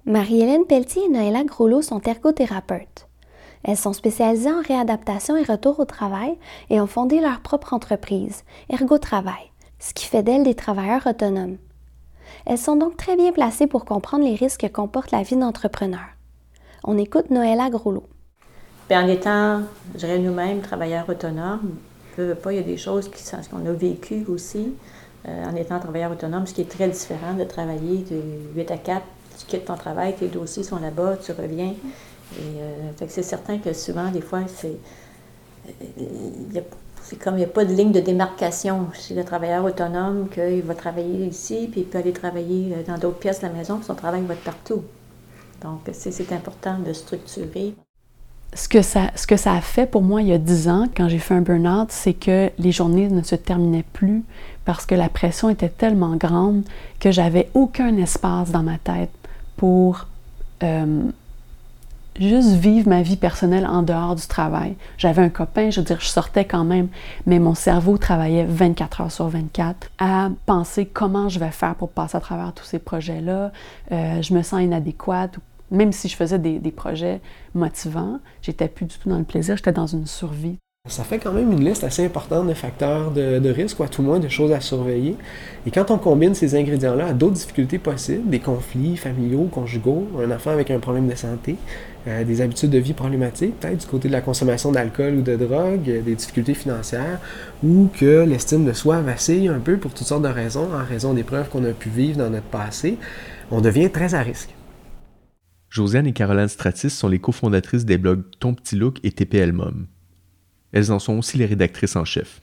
Marie-Hélène 0.06 0.64
Pelletier 0.64 1.02
et 1.06 1.08
Noëlla 1.08 1.42
Groslo 1.42 1.82
sont 1.82 2.00
ergothérapeutes. 2.00 3.08
Elles 3.64 3.76
sont 3.76 3.92
spécialisées 3.92 4.52
en 4.52 4.62
réadaptation 4.62 5.36
et 5.36 5.42
retour 5.42 5.80
au 5.80 5.84
travail 5.84 6.38
et 6.70 6.80
ont 6.80 6.86
fondé 6.86 7.20
leur 7.20 7.40
propre 7.40 7.74
entreprise, 7.74 8.44
Ergo 8.72 8.98
Travail, 8.98 9.50
ce 9.80 9.92
qui 9.92 10.04
fait 10.04 10.22
d'elles 10.22 10.44
des 10.44 10.54
travailleurs 10.54 11.08
autonomes. 11.08 11.56
Elles 12.46 12.58
sont 12.58 12.76
donc 12.76 12.96
très 12.96 13.16
bien 13.16 13.32
placées 13.32 13.66
pour 13.66 13.84
comprendre 13.84 14.24
les 14.24 14.34
risques 14.34 14.60
que 14.60 14.66
comporte 14.66 15.10
la 15.10 15.22
vie 15.22 15.36
d'entrepreneur. 15.36 16.00
On 16.84 16.96
écoute 16.98 17.30
Noëlla 17.30 17.70
Groslo. 17.70 18.04
En 18.90 19.06
étant, 19.06 19.62
je 19.94 19.98
dirais 19.98 20.18
nous-mêmes, 20.18 20.60
travailleurs 20.60 21.08
autonomes, 21.08 21.76
pas, 22.42 22.52
il 22.52 22.56
y 22.56 22.58
a 22.58 22.62
des 22.62 22.76
choses 22.76 23.10
qu'on 23.50 23.66
a 23.66 23.72
vécues 23.72 24.24
aussi. 24.28 24.74
Euh, 25.26 25.44
en 25.44 25.54
étant 25.56 25.78
travailleur 25.80 26.12
autonome, 26.12 26.46
ce 26.46 26.54
qui 26.54 26.60
est 26.60 26.70
très 26.70 26.88
différent 26.88 27.34
de 27.34 27.44
travailler 27.44 28.04
de 28.10 28.20
8 28.54 28.70
à 28.70 28.78
4, 28.78 29.02
tu 29.38 29.46
quittes 29.46 29.64
ton 29.64 29.74
travail, 29.74 30.14
tes 30.16 30.28
dossiers 30.28 30.62
sont 30.62 30.78
là-bas, 30.78 31.16
tu 31.16 31.32
reviens. 31.32 31.74
Euh, 32.40 32.90
c'est 33.08 33.22
certain 33.22 33.58
que 33.58 33.72
souvent, 33.72 34.10
des 34.10 34.20
fois, 34.20 34.42
c'est. 34.46 34.76
Euh, 35.68 36.60
c'est 37.08 37.16
comme 37.16 37.34
il 37.34 37.38
n'y 37.38 37.44
a 37.44 37.48
pas 37.48 37.64
de 37.64 37.72
ligne 37.72 37.90
de 37.90 38.00
démarcation 38.00 38.88
chez 38.92 39.14
le 39.14 39.24
travailleur 39.24 39.64
autonome 39.64 40.28
qu'il 40.28 40.62
va 40.62 40.74
travailler 40.74 41.26
ici, 41.26 41.66
puis 41.70 41.80
il 41.80 41.86
peut 41.86 41.98
aller 41.98 42.12
travailler 42.12 42.74
dans 42.86 42.98
d'autres 42.98 43.18
pièces 43.18 43.40
de 43.40 43.46
la 43.46 43.52
maison, 43.52 43.76
puis 43.76 43.86
son 43.86 43.94
travail 43.94 44.22
va 44.26 44.34
être 44.34 44.44
partout. 44.44 44.82
Donc, 45.62 45.80
c'est 45.92 46.32
important 46.32 46.78
de 46.78 46.92
structurer 46.92 47.74
ce 48.54 48.68
que, 48.68 48.80
ça, 48.80 49.10
ce 49.14 49.26
que 49.26 49.36
ça 49.36 49.52
a 49.52 49.60
fait 49.60 49.86
pour 49.86 50.00
moi 50.02 50.22
il 50.22 50.28
y 50.28 50.32
a 50.32 50.38
dix 50.38 50.68
ans, 50.68 50.86
quand 50.96 51.08
j'ai 51.08 51.18
fait 51.18 51.34
un 51.34 51.42
burn-out, 51.42 51.88
c'est 51.90 52.14
que 52.14 52.50
les 52.58 52.72
journées 52.72 53.08
ne 53.08 53.22
se 53.22 53.34
terminaient 53.34 53.84
plus 53.92 54.24
parce 54.64 54.86
que 54.86 54.94
la 54.94 55.08
pression 55.08 55.50
était 55.50 55.68
tellement 55.68 56.16
grande 56.16 56.62
que 56.98 57.10
j'avais 57.10 57.50
aucun 57.54 57.96
espace 57.98 58.50
dans 58.50 58.62
ma 58.62 58.78
tête 58.78 59.10
pour 59.56 60.06
euh, 60.62 61.02
juste 62.18 62.50
vivre 62.50 62.88
ma 62.88 63.02
vie 63.02 63.16
personnelle 63.16 63.66
en 63.66 63.82
dehors 63.82 64.14
du 64.14 64.26
travail. 64.26 64.76
J'avais 64.96 65.22
un 65.22 65.28
copain, 65.28 65.70
je 65.70 65.80
veux 65.80 65.86
dire, 65.86 66.00
je 66.00 66.08
sortais 66.08 66.44
quand 66.44 66.64
même, 66.64 66.88
mais 67.26 67.38
mon 67.38 67.54
cerveau 67.54 67.98
travaillait 67.98 68.44
24 68.44 69.00
heures 69.00 69.12
sur 69.12 69.28
24 69.28 69.90
à 69.98 70.30
penser 70.46 70.86
comment 70.86 71.28
je 71.28 71.38
vais 71.38 71.50
faire 71.50 71.74
pour 71.74 71.90
passer 71.90 72.16
à 72.16 72.20
travers 72.20 72.52
tous 72.52 72.64
ces 72.64 72.78
projets-là. 72.78 73.52
Euh, 73.92 74.22
je 74.22 74.34
me 74.34 74.42
sens 74.42 74.62
inadéquate 74.62 75.38
même 75.70 75.92
si 75.92 76.08
je 76.08 76.16
faisais 76.16 76.38
des, 76.38 76.70
projets 76.70 77.20
motivants, 77.54 78.20
j'étais 78.42 78.68
plus 78.68 78.86
du 78.86 78.96
tout 78.96 79.08
dans 79.08 79.18
le 79.18 79.24
plaisir, 79.24 79.56
j'étais 79.56 79.72
dans 79.72 79.86
une 79.86 80.06
survie. 80.06 80.56
Ça 80.88 81.04
fait 81.04 81.18
quand 81.18 81.32
même 81.32 81.52
une 81.52 81.62
liste 81.62 81.84
assez 81.84 82.06
importante 82.06 82.46
de 82.46 82.54
facteurs 82.54 83.10
de, 83.10 83.38
de 83.38 83.50
risque, 83.50 83.78
ou 83.78 83.82
à 83.82 83.88
tout 83.88 84.00
moins 84.00 84.20
de 84.20 84.28
choses 84.28 84.52
à 84.52 84.60
surveiller. 84.60 85.16
Et 85.66 85.70
quand 85.70 85.90
on 85.90 85.98
combine 85.98 86.34
ces 86.34 86.54
ingrédients-là 86.54 87.08
à 87.08 87.12
d'autres 87.12 87.34
difficultés 87.34 87.78
possibles, 87.78 88.30
des 88.30 88.38
conflits 88.38 88.96
familiaux, 88.96 89.48
conjugaux, 89.52 90.08
un 90.18 90.30
enfant 90.30 90.50
avec 90.50 90.70
un 90.70 90.78
problème 90.78 91.06
de 91.06 91.14
santé, 91.14 91.56
euh, 92.08 92.24
des 92.24 92.40
habitudes 92.40 92.70
de 92.70 92.78
vie 92.78 92.94
problématiques, 92.94 93.60
peut-être 93.60 93.80
du 93.80 93.86
côté 93.86 94.08
de 94.08 94.12
la 94.12 94.20
consommation 94.20 94.72
d'alcool 94.72 95.16
ou 95.16 95.22
de 95.22 95.36
drogue, 95.36 95.88
euh, 95.88 96.02
des 96.02 96.14
difficultés 96.14 96.54
financières, 96.54 97.20
ou 97.62 97.88
que 97.96 98.24
l'estime 98.24 98.64
de 98.64 98.72
soi 98.72 99.00
vacille 99.00 99.48
un 99.48 99.60
peu 99.60 99.76
pour 99.76 99.92
toutes 99.92 100.06
sortes 100.06 100.22
de 100.22 100.28
raisons, 100.28 100.68
en 100.72 100.84
raison 100.84 101.14
des 101.14 101.22
preuves 101.22 101.48
qu'on 101.48 101.64
a 101.64 101.72
pu 101.72 101.90
vivre 101.90 102.18
dans 102.18 102.30
notre 102.30 102.46
passé, 102.46 102.96
on 103.50 103.60
devient 103.60 103.90
très 103.90 104.14
à 104.14 104.22
risque. 104.22 104.54
Josiane 105.70 106.06
et 106.06 106.12
Caroline 106.12 106.48
Stratis 106.48 106.90
sont 106.90 107.08
les 107.08 107.18
cofondatrices 107.18 107.84
des 107.84 107.98
blogs 107.98 108.22
Ton 108.40 108.54
Petit 108.54 108.76
Look 108.76 108.98
et 109.04 109.12
TPL 109.12 109.52
Mom. 109.52 109.86
Elles 110.72 110.90
en 110.90 110.98
sont 110.98 111.18
aussi 111.18 111.36
les 111.36 111.46
rédactrices 111.46 111.96
en 111.96 112.04
chef. 112.04 112.40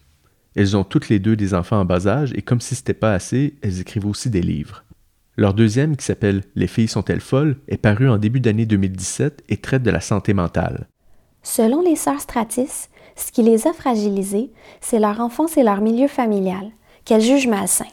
Elles 0.55 0.77
ont 0.77 0.83
toutes 0.83 1.09
les 1.09 1.19
deux 1.19 1.35
des 1.35 1.53
enfants 1.53 1.79
en 1.79 1.85
bas 1.85 2.07
âge 2.07 2.31
et 2.35 2.41
comme 2.41 2.61
si 2.61 2.75
c'était 2.75 2.93
pas 2.93 3.13
assez, 3.13 3.55
elles 3.61 3.81
écrivent 3.81 4.05
aussi 4.05 4.29
des 4.29 4.41
livres. 4.41 4.84
Leur 5.37 5.53
deuxième, 5.53 5.97
qui 5.97 6.05
s'appelle 6.05 6.43
Les 6.55 6.67
filles 6.67 6.87
sont-elles 6.87 7.19
folles, 7.19 7.57
est 7.67 7.77
paru 7.77 8.09
en 8.09 8.17
début 8.17 8.39
d'année 8.39 8.65
2017 8.65 9.43
et 9.49 9.57
traite 9.57 9.83
de 9.83 9.91
la 9.91 9.99
santé 9.99 10.33
mentale. 10.33 10.87
Selon 11.43 11.81
les 11.81 11.97
sœurs 11.97 12.21
Stratis, 12.21 12.89
ce 13.17 13.31
qui 13.31 13.43
les 13.43 13.67
a 13.67 13.73
fragilisées, 13.73 14.51
c'est 14.79 14.99
leur 14.99 15.19
enfance 15.19 15.57
et 15.57 15.63
leur 15.63 15.81
milieu 15.81 16.07
familial, 16.07 16.71
qu'elles 17.03 17.21
jugent 17.21 17.47
malsains. 17.47 17.85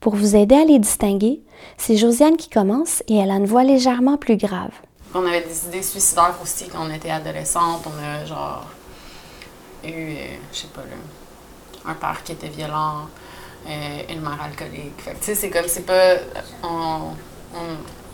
Pour 0.00 0.14
vous 0.14 0.34
aider 0.34 0.54
à 0.54 0.64
les 0.64 0.78
distinguer, 0.78 1.42
c'est 1.76 1.96
Josiane 1.96 2.36
qui 2.36 2.48
commence 2.48 3.02
et 3.06 3.16
elle 3.16 3.30
a 3.30 3.36
une 3.36 3.46
voix 3.46 3.64
légèrement 3.64 4.16
plus 4.16 4.36
grave. 4.36 4.72
On 5.14 5.26
avait 5.26 5.42
des 5.42 5.66
idées 5.66 5.82
suicidaires 5.82 6.38
aussi 6.42 6.68
quand 6.68 6.86
on 6.86 6.90
était 6.90 7.10
adolescente. 7.10 7.86
On 7.86 8.02
a 8.02 8.24
genre 8.24 8.66
eu, 9.84 9.90
euh, 9.90 10.36
je 10.52 10.58
sais 10.58 10.66
pas, 10.68 10.82
là, 10.82 11.90
un 11.90 11.94
père 11.94 12.22
qui 12.22 12.32
était 12.32 12.48
violent, 12.48 13.08
euh, 13.68 14.02
une 14.08 14.20
mère 14.20 14.38
alcoolique. 14.42 15.00
Fait 15.02 15.14
tu 15.14 15.18
sais, 15.26 15.34
c'est 15.34 15.50
comme, 15.50 15.66
c'est 15.68 15.84
pas. 15.86 16.14
On, 16.62 17.12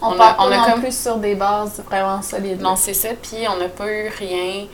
On, 0.03 0.13
a- 0.13 0.17
part 0.17 0.37
on 0.41 0.49
pas 0.51 0.63
a 0.63 0.71
comme- 0.73 0.81
plus 0.83 0.97
sur 0.99 1.17
des 1.17 1.35
bases 1.35 1.83
vraiment 1.87 2.21
solides. 2.23 2.61
Non, 2.61 2.77
c'est 2.77 2.95
ça. 2.95 3.11
Puis 3.21 3.47
on 3.49 3.57
n'a 3.57 3.69
pas 3.69 3.87
eu 3.91 4.09
rien. 4.09 4.67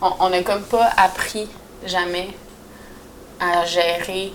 On 0.00 0.12
on 0.20 0.30
n'a 0.30 0.42
comme 0.42 0.62
pas 0.62 0.88
appris 0.96 1.48
jamais 1.84 2.30
à 3.40 3.64
gérer 3.64 4.32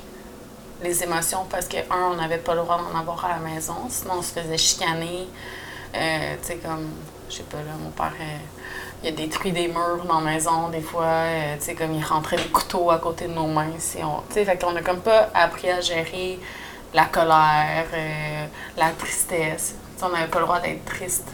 les 0.83 1.03
émotions 1.03 1.45
parce 1.49 1.67
que, 1.67 1.77
un, 1.89 2.11
on 2.11 2.15
n'avait 2.15 2.37
pas 2.37 2.53
le 2.53 2.61
droit 2.61 2.77
d'en 2.77 2.99
avoir 2.99 3.23
à 3.25 3.29
la 3.29 3.37
maison. 3.37 3.75
Sinon, 3.89 4.15
on 4.19 4.21
se 4.21 4.33
faisait 4.39 4.57
chicaner. 4.57 5.27
Euh, 5.95 6.35
tu 6.41 6.47
sais, 6.47 6.55
comme, 6.57 6.89
je 7.29 7.35
sais 7.37 7.43
pas, 7.43 7.57
là, 7.57 7.71
mon 7.81 7.89
père, 7.91 8.11
euh, 8.19 8.37
il 9.03 9.09
a 9.09 9.11
détruit 9.11 9.51
des 9.51 9.67
murs 9.67 10.05
dans 10.07 10.19
la 10.21 10.31
maison 10.31 10.69
des 10.69 10.81
fois. 10.81 11.03
euh, 11.05 11.55
tu 11.59 11.65
sais, 11.65 11.73
comme 11.75 11.93
il 11.93 12.03
rentrait 12.03 12.37
des 12.37 12.49
couteaux 12.49 12.89
à 12.91 12.97
côté 12.97 13.27
de 13.27 13.33
nos 13.33 13.47
mains. 13.47 13.67
Si 13.77 13.97
on, 14.03 14.21
tu 14.29 14.33
sais, 14.35 14.45
fait 14.45 14.57
qu'on 14.57 14.75
a 14.75 14.81
comme 14.81 14.99
pas 15.01 15.29
appris 15.33 15.69
à 15.69 15.79
gérer 15.81 16.39
la 16.93 17.05
colère, 17.05 17.85
euh, 17.93 18.45
la 18.77 18.89
tristesse. 18.91 19.75
Tu 19.95 19.99
sais, 19.99 20.05
on 20.05 20.09
n'avait 20.15 20.27
pas 20.29 20.39
le 20.39 20.45
droit 20.45 20.59
d'être 20.59 20.85
triste 20.85 21.27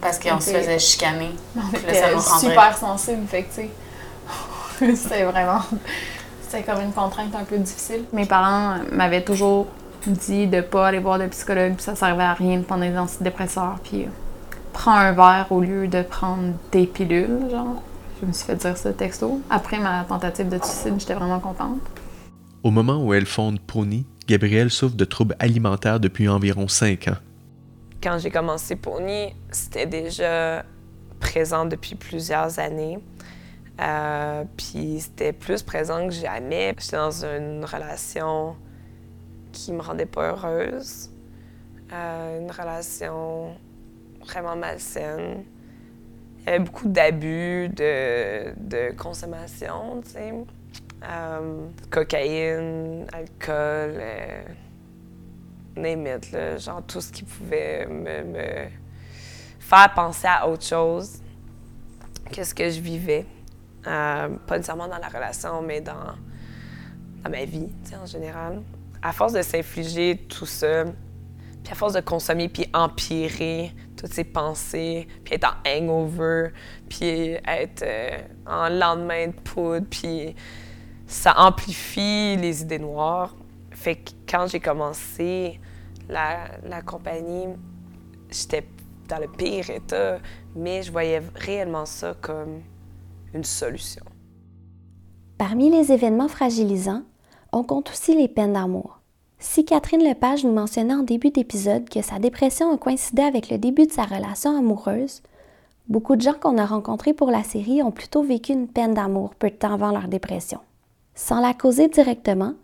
parce 0.00 0.18
qu'on 0.18 0.38
se 0.40 0.50
faisait 0.50 0.78
chicaner. 0.78 1.30
On 1.56 1.60
là, 1.60 1.94
ça 1.94 2.10
nous 2.12 2.20
rendait- 2.20 2.48
super 2.50 2.76
sensible, 2.76 3.26
fait 3.26 3.42
que 3.44 3.54
tu 3.54 3.68
sais, 4.80 4.96
c'était 4.96 5.24
vraiment, 5.24 5.60
c'était 6.42 6.62
comme 6.62 6.82
une 6.82 6.92
contrainte 6.92 7.34
un 7.34 7.44
peu 7.44 7.56
difficile. 7.56 8.04
Mes 8.12 8.26
parents 8.26 8.76
m'avaient 8.92 9.22
toujours 9.24 9.66
dit 10.06 10.46
de 10.46 10.60
pas 10.60 10.88
aller 10.88 10.98
voir 10.98 11.18
de 11.18 11.26
psychologue, 11.28 11.74
puis 11.76 11.82
ça 11.84 11.94
servait 11.96 12.24
à 12.24 12.34
rien 12.34 12.58
de 12.58 12.64
prendre 12.64 12.82
des 12.84 12.98
antidépresseurs, 12.98 13.76
puis 13.82 14.02
euh, 14.02 14.08
prends 14.74 14.94
un 14.96 15.12
verre 15.12 15.46
au 15.50 15.60
lieu 15.60 15.88
de 15.88 16.02
prendre 16.02 16.52
des 16.72 16.86
pilules, 16.86 17.48
genre. 17.50 17.82
Je 18.20 18.26
me 18.26 18.32
suis 18.32 18.44
fait 18.44 18.56
dire 18.56 18.76
ça 18.76 18.92
texto. 18.92 19.40
Après 19.48 19.78
ma 19.78 20.04
tentative 20.04 20.48
de 20.48 20.58
suicide, 20.58 20.94
j'étais 20.98 21.14
vraiment 21.14 21.40
contente. 21.40 21.80
Au 22.62 22.70
moment 22.70 23.02
où 23.02 23.14
elles 23.14 23.26
fondent 23.26 23.60
Pony, 23.60 24.04
Gabrielle 24.26 24.70
souffre 24.70 24.96
de 24.96 25.04
troubles 25.04 25.36
alimentaires 25.38 26.00
depuis 26.00 26.28
environ 26.28 26.68
5 26.68 27.08
ans. 27.08 27.16
Quand 28.02 28.18
j'ai 28.18 28.30
commencé 28.30 28.76
Pony, 28.76 29.34
c'était 29.50 29.86
déjà 29.86 30.64
présent 31.20 31.64
depuis 31.64 31.94
plusieurs 31.94 32.58
années. 32.58 32.98
Euh, 33.80 34.44
puis 34.56 35.00
c'était 35.00 35.32
plus 35.32 35.62
présent 35.62 36.06
que 36.06 36.14
jamais. 36.14 36.74
J'étais 36.78 36.96
dans 36.96 37.24
une 37.24 37.64
relation 37.64 38.56
qui 39.52 39.72
me 39.72 39.82
rendait 39.82 40.06
pas 40.06 40.30
heureuse. 40.30 41.10
Euh, 41.92 42.40
une 42.40 42.50
relation 42.50 43.56
vraiment 44.24 44.56
malsaine. 44.56 45.44
Il 46.40 46.46
y 46.46 46.48
avait 46.50 46.64
beaucoup 46.64 46.88
d'abus 46.88 47.68
de, 47.68 48.92
consommation, 48.96 50.02
tu 50.02 50.10
sais. 50.10 50.32
Euh, 51.06 51.66
cocaïne, 51.90 53.06
alcool, 53.12 54.00
euh, 55.76 56.58
genre 56.58 56.82
tout 56.86 57.00
ce 57.00 57.12
qui 57.12 57.24
pouvait 57.24 57.86
me, 57.86 58.24
me 58.24 58.68
faire 59.58 59.92
penser 59.94 60.26
à 60.26 60.48
autre 60.48 60.64
chose 60.64 61.20
que 62.32 62.44
ce 62.44 62.54
que 62.54 62.70
je 62.70 62.80
vivais. 62.80 63.26
Euh, 63.86 64.28
pas 64.46 64.56
nécessairement 64.56 64.88
dans 64.88 64.98
la 64.98 65.08
relation, 65.08 65.60
mais 65.62 65.80
dans, 65.80 66.14
dans 67.22 67.30
ma 67.30 67.44
vie, 67.44 67.68
tu 67.84 67.90
sais, 67.90 67.96
en 67.96 68.06
général. 68.06 68.62
À 69.02 69.12
force 69.12 69.34
de 69.34 69.42
s'infliger 69.42 70.16
tout 70.28 70.46
ça, 70.46 70.84
puis 71.62 71.72
à 71.72 71.74
force 71.74 71.92
de 71.92 72.00
consommer 72.00 72.48
puis 72.48 72.66
empirer 72.72 73.72
toutes 73.96 74.12
ces 74.12 74.24
pensées, 74.24 75.06
puis 75.24 75.34
être 75.34 75.46
en 75.46 75.68
hangover, 75.68 76.48
puis 76.88 77.36
être 77.46 77.82
euh, 77.82 78.18
en 78.46 78.68
lendemain 78.68 79.28
de 79.28 79.32
poudre, 79.32 79.86
puis 79.88 80.34
ça 81.06 81.34
amplifie 81.38 82.36
les 82.36 82.62
idées 82.62 82.78
noires. 82.78 83.34
Fait 83.70 83.96
que 83.96 84.10
quand 84.28 84.46
j'ai 84.46 84.60
commencé 84.60 85.60
la, 86.08 86.48
la 86.64 86.82
compagnie, 86.82 87.46
j'étais 88.30 88.66
dans 89.08 89.18
le 89.18 89.28
pire 89.28 89.70
état, 89.70 90.18
mais 90.54 90.82
je 90.82 90.90
voyais 90.90 91.22
réellement 91.34 91.86
ça 91.86 92.14
comme 92.20 92.62
une 93.32 93.44
solution. 93.44 94.04
Parmi 95.38 95.70
les 95.70 95.92
événements 95.92 96.28
fragilisants, 96.28 97.02
on 97.52 97.64
compte 97.64 97.90
aussi 97.90 98.16
les 98.16 98.28
peines 98.28 98.54
d'amour. 98.54 99.00
Si 99.46 99.64
Catherine 99.66 100.02
Lepage 100.02 100.42
nous 100.42 100.52
mentionnait 100.54 100.94
en 100.94 101.02
début 101.02 101.28
d'épisode 101.30 101.86
que 101.88 102.00
sa 102.00 102.18
dépression 102.18 102.72
a 102.72 102.78
coïncidé 102.78 103.22
avec 103.22 103.50
le 103.50 103.58
début 103.58 103.86
de 103.86 103.92
sa 103.92 104.04
relation 104.04 104.56
amoureuse, 104.56 105.22
beaucoup 105.86 106.16
de 106.16 106.22
gens 106.22 106.32
qu'on 106.32 106.56
a 106.56 106.64
rencontrés 106.64 107.12
pour 107.12 107.30
la 107.30 107.42
série 107.44 107.82
ont 107.82 107.90
plutôt 107.90 108.22
vécu 108.22 108.52
une 108.52 108.66
peine 108.68 108.94
d'amour 108.94 109.34
peu 109.34 109.50
de 109.50 109.54
temps 109.54 109.74
avant 109.74 109.90
leur 109.92 110.08
dépression. 110.08 110.60
Sans 111.14 111.40
la 111.40 111.52
causer 111.52 111.88
directement, 111.88 112.54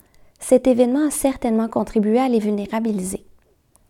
cet 0.41 0.67
événement 0.67 1.09
a 1.09 1.11
certainement 1.11 1.69
contribué 1.69 2.19
à 2.19 2.29
les 2.29 2.39
vulnérabiliser. 2.41 3.25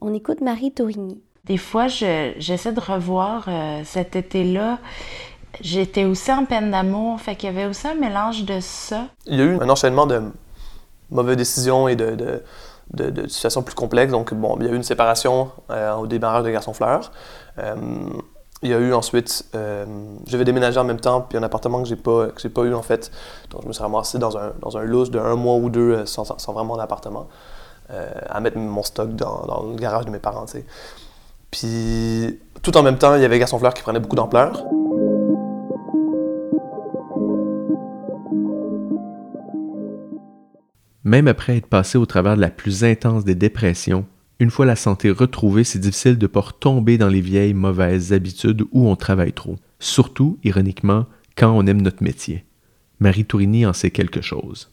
On 0.00 0.12
écoute 0.12 0.40
Marie 0.40 0.72
Tourigny. 0.72 1.22
Des 1.44 1.58
fois, 1.58 1.86
je- 1.86 2.32
j'essaie 2.38 2.72
de 2.72 2.80
revoir 2.80 3.44
euh, 3.48 3.82
cet 3.84 4.16
été-là. 4.16 4.78
J'étais 5.60 6.04
aussi 6.04 6.30
en 6.32 6.44
peine 6.44 6.72
d'amour, 6.72 7.20
fait 7.20 7.36
qu'il 7.36 7.48
y 7.50 7.52
avait 7.52 7.66
aussi 7.66 7.86
un 7.86 7.94
mélange 7.94 8.44
de 8.44 8.58
ça. 8.60 9.06
Il 9.26 9.38
y 9.38 9.42
a 9.42 9.44
eu 9.44 9.58
un 9.60 9.68
enchaînement 9.70 10.06
de 10.06 10.22
mauvaises 11.10 11.36
décisions 11.36 11.88
et 11.88 11.96
de, 11.96 12.14
de, 12.14 12.42
de- 12.94 13.10
de 13.10 13.26
situations 13.28 13.62
plus 13.62 13.74
complexes. 13.74 14.12
Donc, 14.12 14.32
bon, 14.34 14.56
il 14.60 14.66
y 14.66 14.68
a 14.68 14.72
eu 14.72 14.76
une 14.76 14.82
séparation 14.82 15.50
euh, 15.70 15.94
au 15.94 16.06
démarrage 16.06 16.44
de 16.44 16.50
Garçon 16.50 16.72
Fleur. 16.72 17.12
Euh, 17.58 17.74
il 18.62 18.70
y 18.70 18.74
a 18.74 18.78
eu 18.78 18.92
ensuite, 18.92 19.46
euh, 19.54 19.86
je 20.26 20.32
devais 20.32 20.44
déménager 20.44 20.78
en 20.78 20.84
même 20.84 21.00
temps, 21.00 21.22
puis 21.22 21.38
un 21.38 21.42
appartement 21.42 21.82
que 21.82 21.88
j'ai 21.88 21.96
pas, 21.96 22.28
pas 22.28 22.62
eu 22.62 22.74
en 22.74 22.82
fait. 22.82 23.10
Donc, 23.50 23.62
je 23.62 23.68
me 23.68 23.72
suis 23.72 23.82
ramassé 23.82 24.18
dans 24.18 24.36
un, 24.36 24.52
dans 24.60 24.76
un 24.76 24.84
de 24.84 25.18
un 25.18 25.34
mois 25.36 25.56
ou 25.56 25.70
deux 25.70 25.92
euh, 25.92 26.06
sans, 26.06 26.24
vraiment 26.52 26.76
d'appartement, 26.76 27.28
à 28.28 28.38
mettre 28.40 28.56
mon 28.56 28.84
stock 28.84 29.16
dans, 29.16 29.46
dans 29.46 29.62
le 29.64 29.74
garage 29.74 30.04
de 30.04 30.10
mes 30.10 30.20
parents, 30.20 30.46
tu 30.46 30.58
sais. 30.58 30.66
Puis, 31.50 32.38
tout 32.62 32.76
en 32.76 32.84
même 32.84 32.98
temps, 32.98 33.16
il 33.16 33.22
y 33.22 33.24
avait 33.24 33.38
Garçon 33.38 33.58
Fleur 33.58 33.74
qui 33.74 33.82
prenait 33.82 33.98
beaucoup 33.98 34.14
d'ampleur. 34.14 34.62
Même 41.10 41.26
après 41.26 41.56
être 41.56 41.66
passé 41.66 41.98
au 41.98 42.06
travers 42.06 42.36
de 42.36 42.40
la 42.40 42.50
plus 42.50 42.84
intense 42.84 43.24
des 43.24 43.34
dépressions, 43.34 44.06
une 44.38 44.52
fois 44.52 44.64
la 44.64 44.76
santé 44.76 45.10
retrouvée, 45.10 45.64
c'est 45.64 45.80
difficile 45.80 46.16
de 46.16 46.26
ne 46.26 46.28
pas 46.28 46.38
retomber 46.38 46.98
dans 46.98 47.08
les 47.08 47.20
vieilles 47.20 47.52
mauvaises 47.52 48.12
habitudes 48.12 48.62
où 48.70 48.86
on 48.86 48.94
travaille 48.94 49.32
trop. 49.32 49.56
Surtout, 49.80 50.38
ironiquement, 50.44 51.06
quand 51.36 51.50
on 51.50 51.66
aime 51.66 51.82
notre 51.82 52.04
métier. 52.04 52.44
Marie 53.00 53.24
Tourigny 53.24 53.66
en 53.66 53.72
sait 53.72 53.90
quelque 53.90 54.20
chose. 54.20 54.70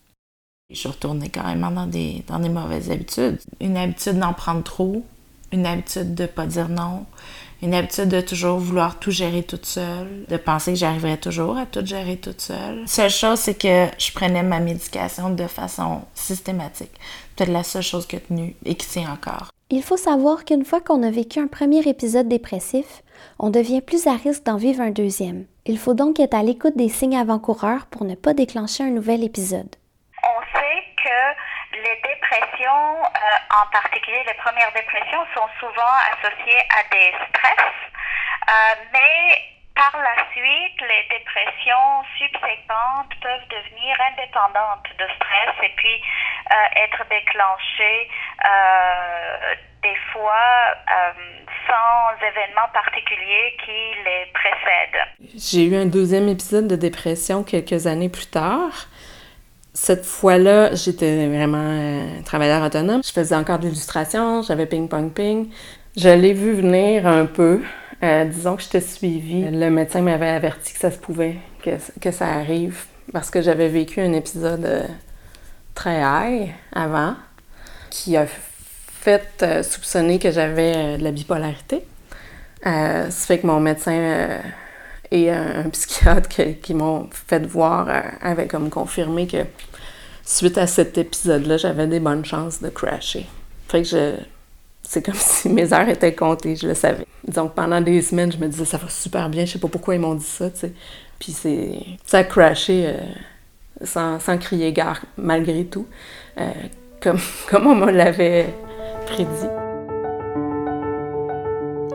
Je 0.71 0.87
retournée 0.87 1.29
carrément 1.29 1.71
dans 1.71 1.87
des, 1.87 2.23
dans 2.27 2.37
des 2.37 2.49
mauvaises 2.49 2.91
habitudes. 2.91 3.39
Une 3.59 3.75
habitude 3.75 4.19
d'en 4.19 4.33
prendre 4.33 4.61
trop, 4.61 5.03
une 5.51 5.65
habitude 5.65 6.13
de 6.13 6.27
pas 6.27 6.45
dire 6.45 6.69
non, 6.69 7.07
une 7.61 7.73
habitude 7.73 8.09
de 8.09 8.21
toujours 8.21 8.59
vouloir 8.59 8.99
tout 8.99 9.11
gérer 9.11 9.43
toute 9.43 9.65
seule, 9.65 10.25
de 10.27 10.37
penser 10.37 10.73
que 10.73 10.79
j'arriverais 10.79 11.17
toujours 11.17 11.57
à 11.57 11.65
tout 11.65 11.85
gérer 11.85 12.17
toute 12.17 12.41
seule. 12.41 12.87
Seule 12.87 13.09
chose, 13.09 13.39
c'est 13.39 13.59
que 13.59 13.87
je 13.97 14.11
prenais 14.11 14.43
ma 14.43 14.59
médication 14.59 15.29
de 15.29 15.47
façon 15.47 16.01
systématique. 16.13 16.93
Peut-être 17.35 17.51
la 17.51 17.63
seule 17.63 17.83
chose 17.83 18.05
qui 18.05 18.17
a 18.17 18.19
tenu 18.19 18.55
et 18.65 18.75
qui 18.75 18.87
tient 18.87 19.11
encore. 19.11 19.49
Il 19.69 19.83
faut 19.83 19.97
savoir 19.97 20.45
qu'une 20.45 20.63
fois 20.63 20.79
qu'on 20.79 21.03
a 21.03 21.11
vécu 21.11 21.39
un 21.39 21.47
premier 21.47 21.87
épisode 21.87 22.29
dépressif, 22.29 23.03
on 23.37 23.49
devient 23.49 23.81
plus 23.81 24.07
à 24.07 24.13
risque 24.13 24.45
d'en 24.45 24.55
vivre 24.55 24.81
un 24.81 24.91
deuxième. 24.91 25.45
Il 25.65 25.77
faut 25.77 25.93
donc 25.93 26.19
être 26.21 26.35
à 26.35 26.43
l'écoute 26.43 26.77
des 26.77 26.87
signes 26.87 27.17
avant-coureurs 27.17 27.87
pour 27.87 28.05
ne 28.05 28.15
pas 28.15 28.33
déclencher 28.33 28.83
un 28.83 28.91
nouvel 28.91 29.23
épisode. 29.23 29.75
On 30.23 30.57
sait 30.57 30.83
que 31.03 31.77
les 31.83 31.95
dépressions, 32.01 32.46
euh, 32.73 33.61
en 33.61 33.65
particulier 33.71 34.23
les 34.25 34.33
premières 34.35 34.71
dépressions, 34.73 35.25
sont 35.33 35.47
souvent 35.59 35.93
associées 36.11 36.63
à 36.75 36.83
des 36.91 37.13
stress, 37.29 37.73
euh, 38.49 38.75
mais 38.93 39.41
par 39.75 39.93
la 40.01 40.15
suite, 40.31 40.81
les 40.81 41.17
dépressions 41.17 42.03
subséquentes 42.17 43.13
peuvent 43.21 43.47
devenir 43.49 43.95
indépendantes 44.11 44.89
de 44.97 45.05
stress 45.15 45.53
et 45.63 45.73
puis 45.75 46.01
euh, 46.51 46.83
être 46.83 47.03
déclenchées 47.09 48.09
des 49.83 49.95
fois 50.11 50.75
sans 51.67 52.25
événements 52.25 52.67
particuliers 52.73 53.55
qui 53.63 54.03
les 54.03 54.25
précèdent. 54.33 55.05
J'ai 55.35 55.65
eu 55.65 55.75
un 55.75 55.85
deuxième 55.85 56.27
épisode 56.27 56.67
de 56.67 56.75
dépression 56.75 57.43
quelques 57.43 57.85
années 57.85 58.09
plus 58.09 58.29
tard. 58.29 58.87
Cette 59.79 60.05
fois-là, 60.05 60.73
j'étais 60.73 61.27
vraiment 61.27 62.01
travailleur 62.25 62.63
autonome. 62.63 63.03
Je 63.05 63.11
faisais 63.11 63.35
encore 63.35 63.59
de 63.59 63.67
l'illustration, 63.67 64.41
j'avais 64.41 64.65
ping-pong-ping. 64.65 65.49
Je 65.95 66.09
l'ai 66.09 66.33
vu 66.33 66.53
venir 66.53 67.05
un 67.05 67.27
peu. 67.27 67.61
Euh, 68.01 68.25
disons 68.25 68.55
que 68.55 68.63
je 68.63 68.69
t'ai 68.69 68.81
suivi. 68.81 69.43
Le 69.43 69.69
médecin 69.69 70.01
m'avait 70.01 70.29
averti 70.29 70.73
que 70.73 70.79
ça 70.79 70.89
se 70.89 70.97
pouvait, 70.97 71.37
que, 71.63 72.11
ça 72.11 72.25
arrive, 72.25 72.85
parce 73.13 73.29
que 73.29 73.39
j'avais 73.39 73.69
vécu 73.69 74.01
un 74.01 74.13
épisode 74.13 74.65
euh, 74.65 74.83
très 75.75 76.01
high 76.01 76.49
avant, 76.73 77.13
qui 77.91 78.17
a 78.17 78.25
fait 78.25 79.43
euh, 79.43 79.61
soupçonner 79.61 80.17
que 80.17 80.31
j'avais 80.31 80.97
de 80.97 81.03
la 81.03 81.11
bipolarité. 81.11 81.85
ça 82.63 83.09
fait 83.11 83.37
que 83.37 83.45
mon 83.45 83.59
médecin 83.59 84.39
et 85.11 85.31
un, 85.31 85.69
psychiatre 85.69 86.29
qui, 86.61 86.73
m'ont 86.73 87.07
fait 87.11 87.45
voir 87.45 87.87
avaient 88.21 88.47
comme 88.47 88.69
confirmé 88.69 89.27
que 89.27 89.45
suite 90.23 90.57
à 90.57 90.67
cet 90.67 90.97
épisode-là, 90.97 91.57
j'avais 91.57 91.87
des 91.87 91.99
bonnes 91.99 92.25
chances 92.25 92.61
de 92.61 92.69
crasher. 92.69 93.25
Fait 93.67 93.81
que 93.81 93.87
je, 93.87 94.15
c'est 94.83 95.05
comme 95.05 95.15
si 95.17 95.49
mes 95.49 95.73
heures 95.73 95.89
étaient 95.89 96.15
comptées, 96.15 96.55
je 96.55 96.67
le 96.67 96.73
savais. 96.73 97.05
Donc 97.27 97.55
pendant 97.55 97.81
des 97.81 98.01
semaines, 98.01 98.31
je 98.31 98.37
me 98.37 98.47
disais 98.47 98.65
ça 98.65 98.77
va 98.77 98.89
super 98.89 99.29
bien, 99.29 99.45
je 99.45 99.53
sais 99.53 99.59
pas 99.59 99.67
pourquoi 99.67 99.95
ils 99.95 100.01
m'ont 100.01 100.15
dit 100.15 100.25
ça, 100.25 100.49
tu 100.49 100.59
sais. 100.59 100.73
Puis 101.19 101.31
c'est 101.31 101.79
ça 102.05 102.19
a 102.19 102.23
crashé 102.23 102.87
euh, 102.87 102.93
sans, 103.83 104.19
sans, 104.19 104.37
crier 104.37 104.71
gare 104.71 105.01
malgré 105.17 105.65
tout, 105.65 105.87
euh, 106.39 106.51
comme, 107.01 107.19
comme 107.49 107.67
on 107.67 107.75
me 107.75 107.91
l'avait 107.91 108.53
prédit. 109.07 109.47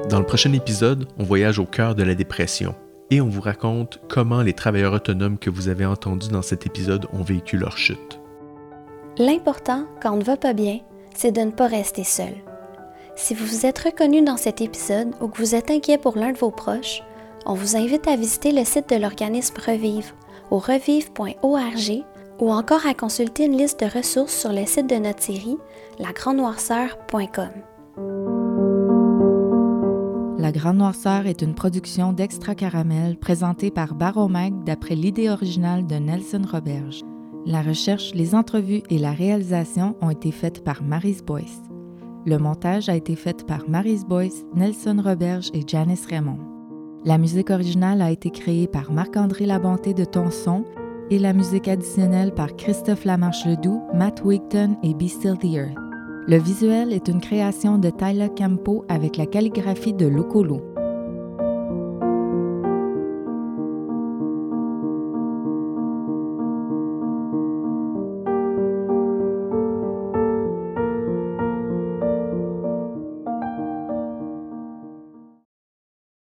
Dans 0.08 0.18
le 0.18 0.26
prochain 0.26 0.52
épisode, 0.52 1.08
on 1.18 1.24
voyage 1.24 1.58
au 1.58 1.64
cœur 1.64 1.94
de 1.94 2.02
la 2.02 2.14
dépression 2.14 2.74
et 3.12 3.20
on 3.20 3.28
vous 3.28 3.42
raconte 3.42 4.00
comment 4.08 4.40
les 4.40 4.54
travailleurs 4.54 4.94
autonomes 4.94 5.36
que 5.36 5.50
vous 5.50 5.68
avez 5.68 5.84
entendus 5.84 6.30
dans 6.30 6.40
cet 6.40 6.64
épisode 6.64 7.06
ont 7.12 7.22
vécu 7.22 7.58
leur 7.58 7.76
chute. 7.76 8.18
L'important, 9.18 9.84
quand 10.00 10.14
on 10.14 10.16
ne 10.16 10.24
va 10.24 10.38
pas 10.38 10.54
bien, 10.54 10.78
c'est 11.14 11.30
de 11.30 11.42
ne 11.42 11.50
pas 11.50 11.66
rester 11.66 12.04
seul. 12.04 12.32
Si 13.14 13.34
vous 13.34 13.44
vous 13.44 13.66
êtes 13.66 13.80
reconnu 13.80 14.22
dans 14.22 14.38
cet 14.38 14.62
épisode 14.62 15.10
ou 15.20 15.28
que 15.28 15.36
vous 15.36 15.54
êtes 15.54 15.70
inquiet 15.70 15.98
pour 15.98 16.16
l'un 16.16 16.32
de 16.32 16.38
vos 16.38 16.50
proches, 16.50 17.02
on 17.44 17.52
vous 17.52 17.76
invite 17.76 18.08
à 18.08 18.16
visiter 18.16 18.50
le 18.50 18.64
site 18.64 18.88
de 18.88 18.96
l'organisme 18.96 19.56
Revive 19.58 20.14
au 20.50 20.58
revive.org 20.58 22.04
ou 22.38 22.50
encore 22.50 22.86
à 22.86 22.94
consulter 22.94 23.44
une 23.44 23.58
liste 23.58 23.80
de 23.80 23.94
ressources 23.94 24.34
sur 24.34 24.54
le 24.54 24.64
site 24.64 24.88
de 24.88 24.96
notre 24.96 25.22
série, 25.22 25.58
lagrandnoirceur.com. 25.98 28.31
La 30.42 30.50
Grande 30.50 30.78
Noirceur 30.78 31.28
est 31.28 31.40
une 31.40 31.54
production 31.54 32.12
d'Extra 32.12 32.56
Caramel 32.56 33.16
présentée 33.16 33.70
par 33.70 33.94
Baromag 33.94 34.64
d'après 34.64 34.96
l'idée 34.96 35.30
originale 35.30 35.86
de 35.86 35.94
Nelson 35.94 36.42
Roberge. 36.50 37.04
La 37.46 37.62
recherche, 37.62 38.12
les 38.12 38.34
entrevues 38.34 38.82
et 38.90 38.98
la 38.98 39.12
réalisation 39.12 39.94
ont 40.00 40.10
été 40.10 40.32
faites 40.32 40.64
par 40.64 40.82
Marise 40.82 41.22
Boyce. 41.22 41.62
Le 42.26 42.38
montage 42.38 42.88
a 42.88 42.96
été 42.96 43.14
fait 43.14 43.46
par 43.46 43.68
Marise 43.68 44.04
Boyce, 44.04 44.44
Nelson 44.52 45.00
Roberge 45.00 45.48
et 45.54 45.62
Janice 45.64 46.06
Raymond. 46.06 46.40
La 47.04 47.18
musique 47.18 47.50
originale 47.50 48.02
a 48.02 48.10
été 48.10 48.30
créée 48.30 48.66
par 48.66 48.90
Marc-André 48.90 49.46
Labonté 49.46 49.94
de 49.94 50.04
Tonson 50.04 50.64
et 51.10 51.20
la 51.20 51.34
musique 51.34 51.68
additionnelle 51.68 52.34
par 52.34 52.56
Christophe 52.56 53.04
Lamarche-Ledoux, 53.04 53.80
Matt 53.94 54.24
Wigton 54.24 54.76
et 54.82 54.94
Be 54.94 55.06
Still 55.06 55.38
the 55.38 55.54
Earth. 55.54 55.91
Le 56.28 56.38
visuel 56.38 56.92
est 56.92 57.08
une 57.08 57.20
création 57.20 57.78
de 57.78 57.90
Tyler 57.90 58.28
Campo 58.36 58.84
avec 58.88 59.16
la 59.16 59.26
calligraphie 59.26 59.92
de 59.92 60.06
Locolo. 60.06 60.71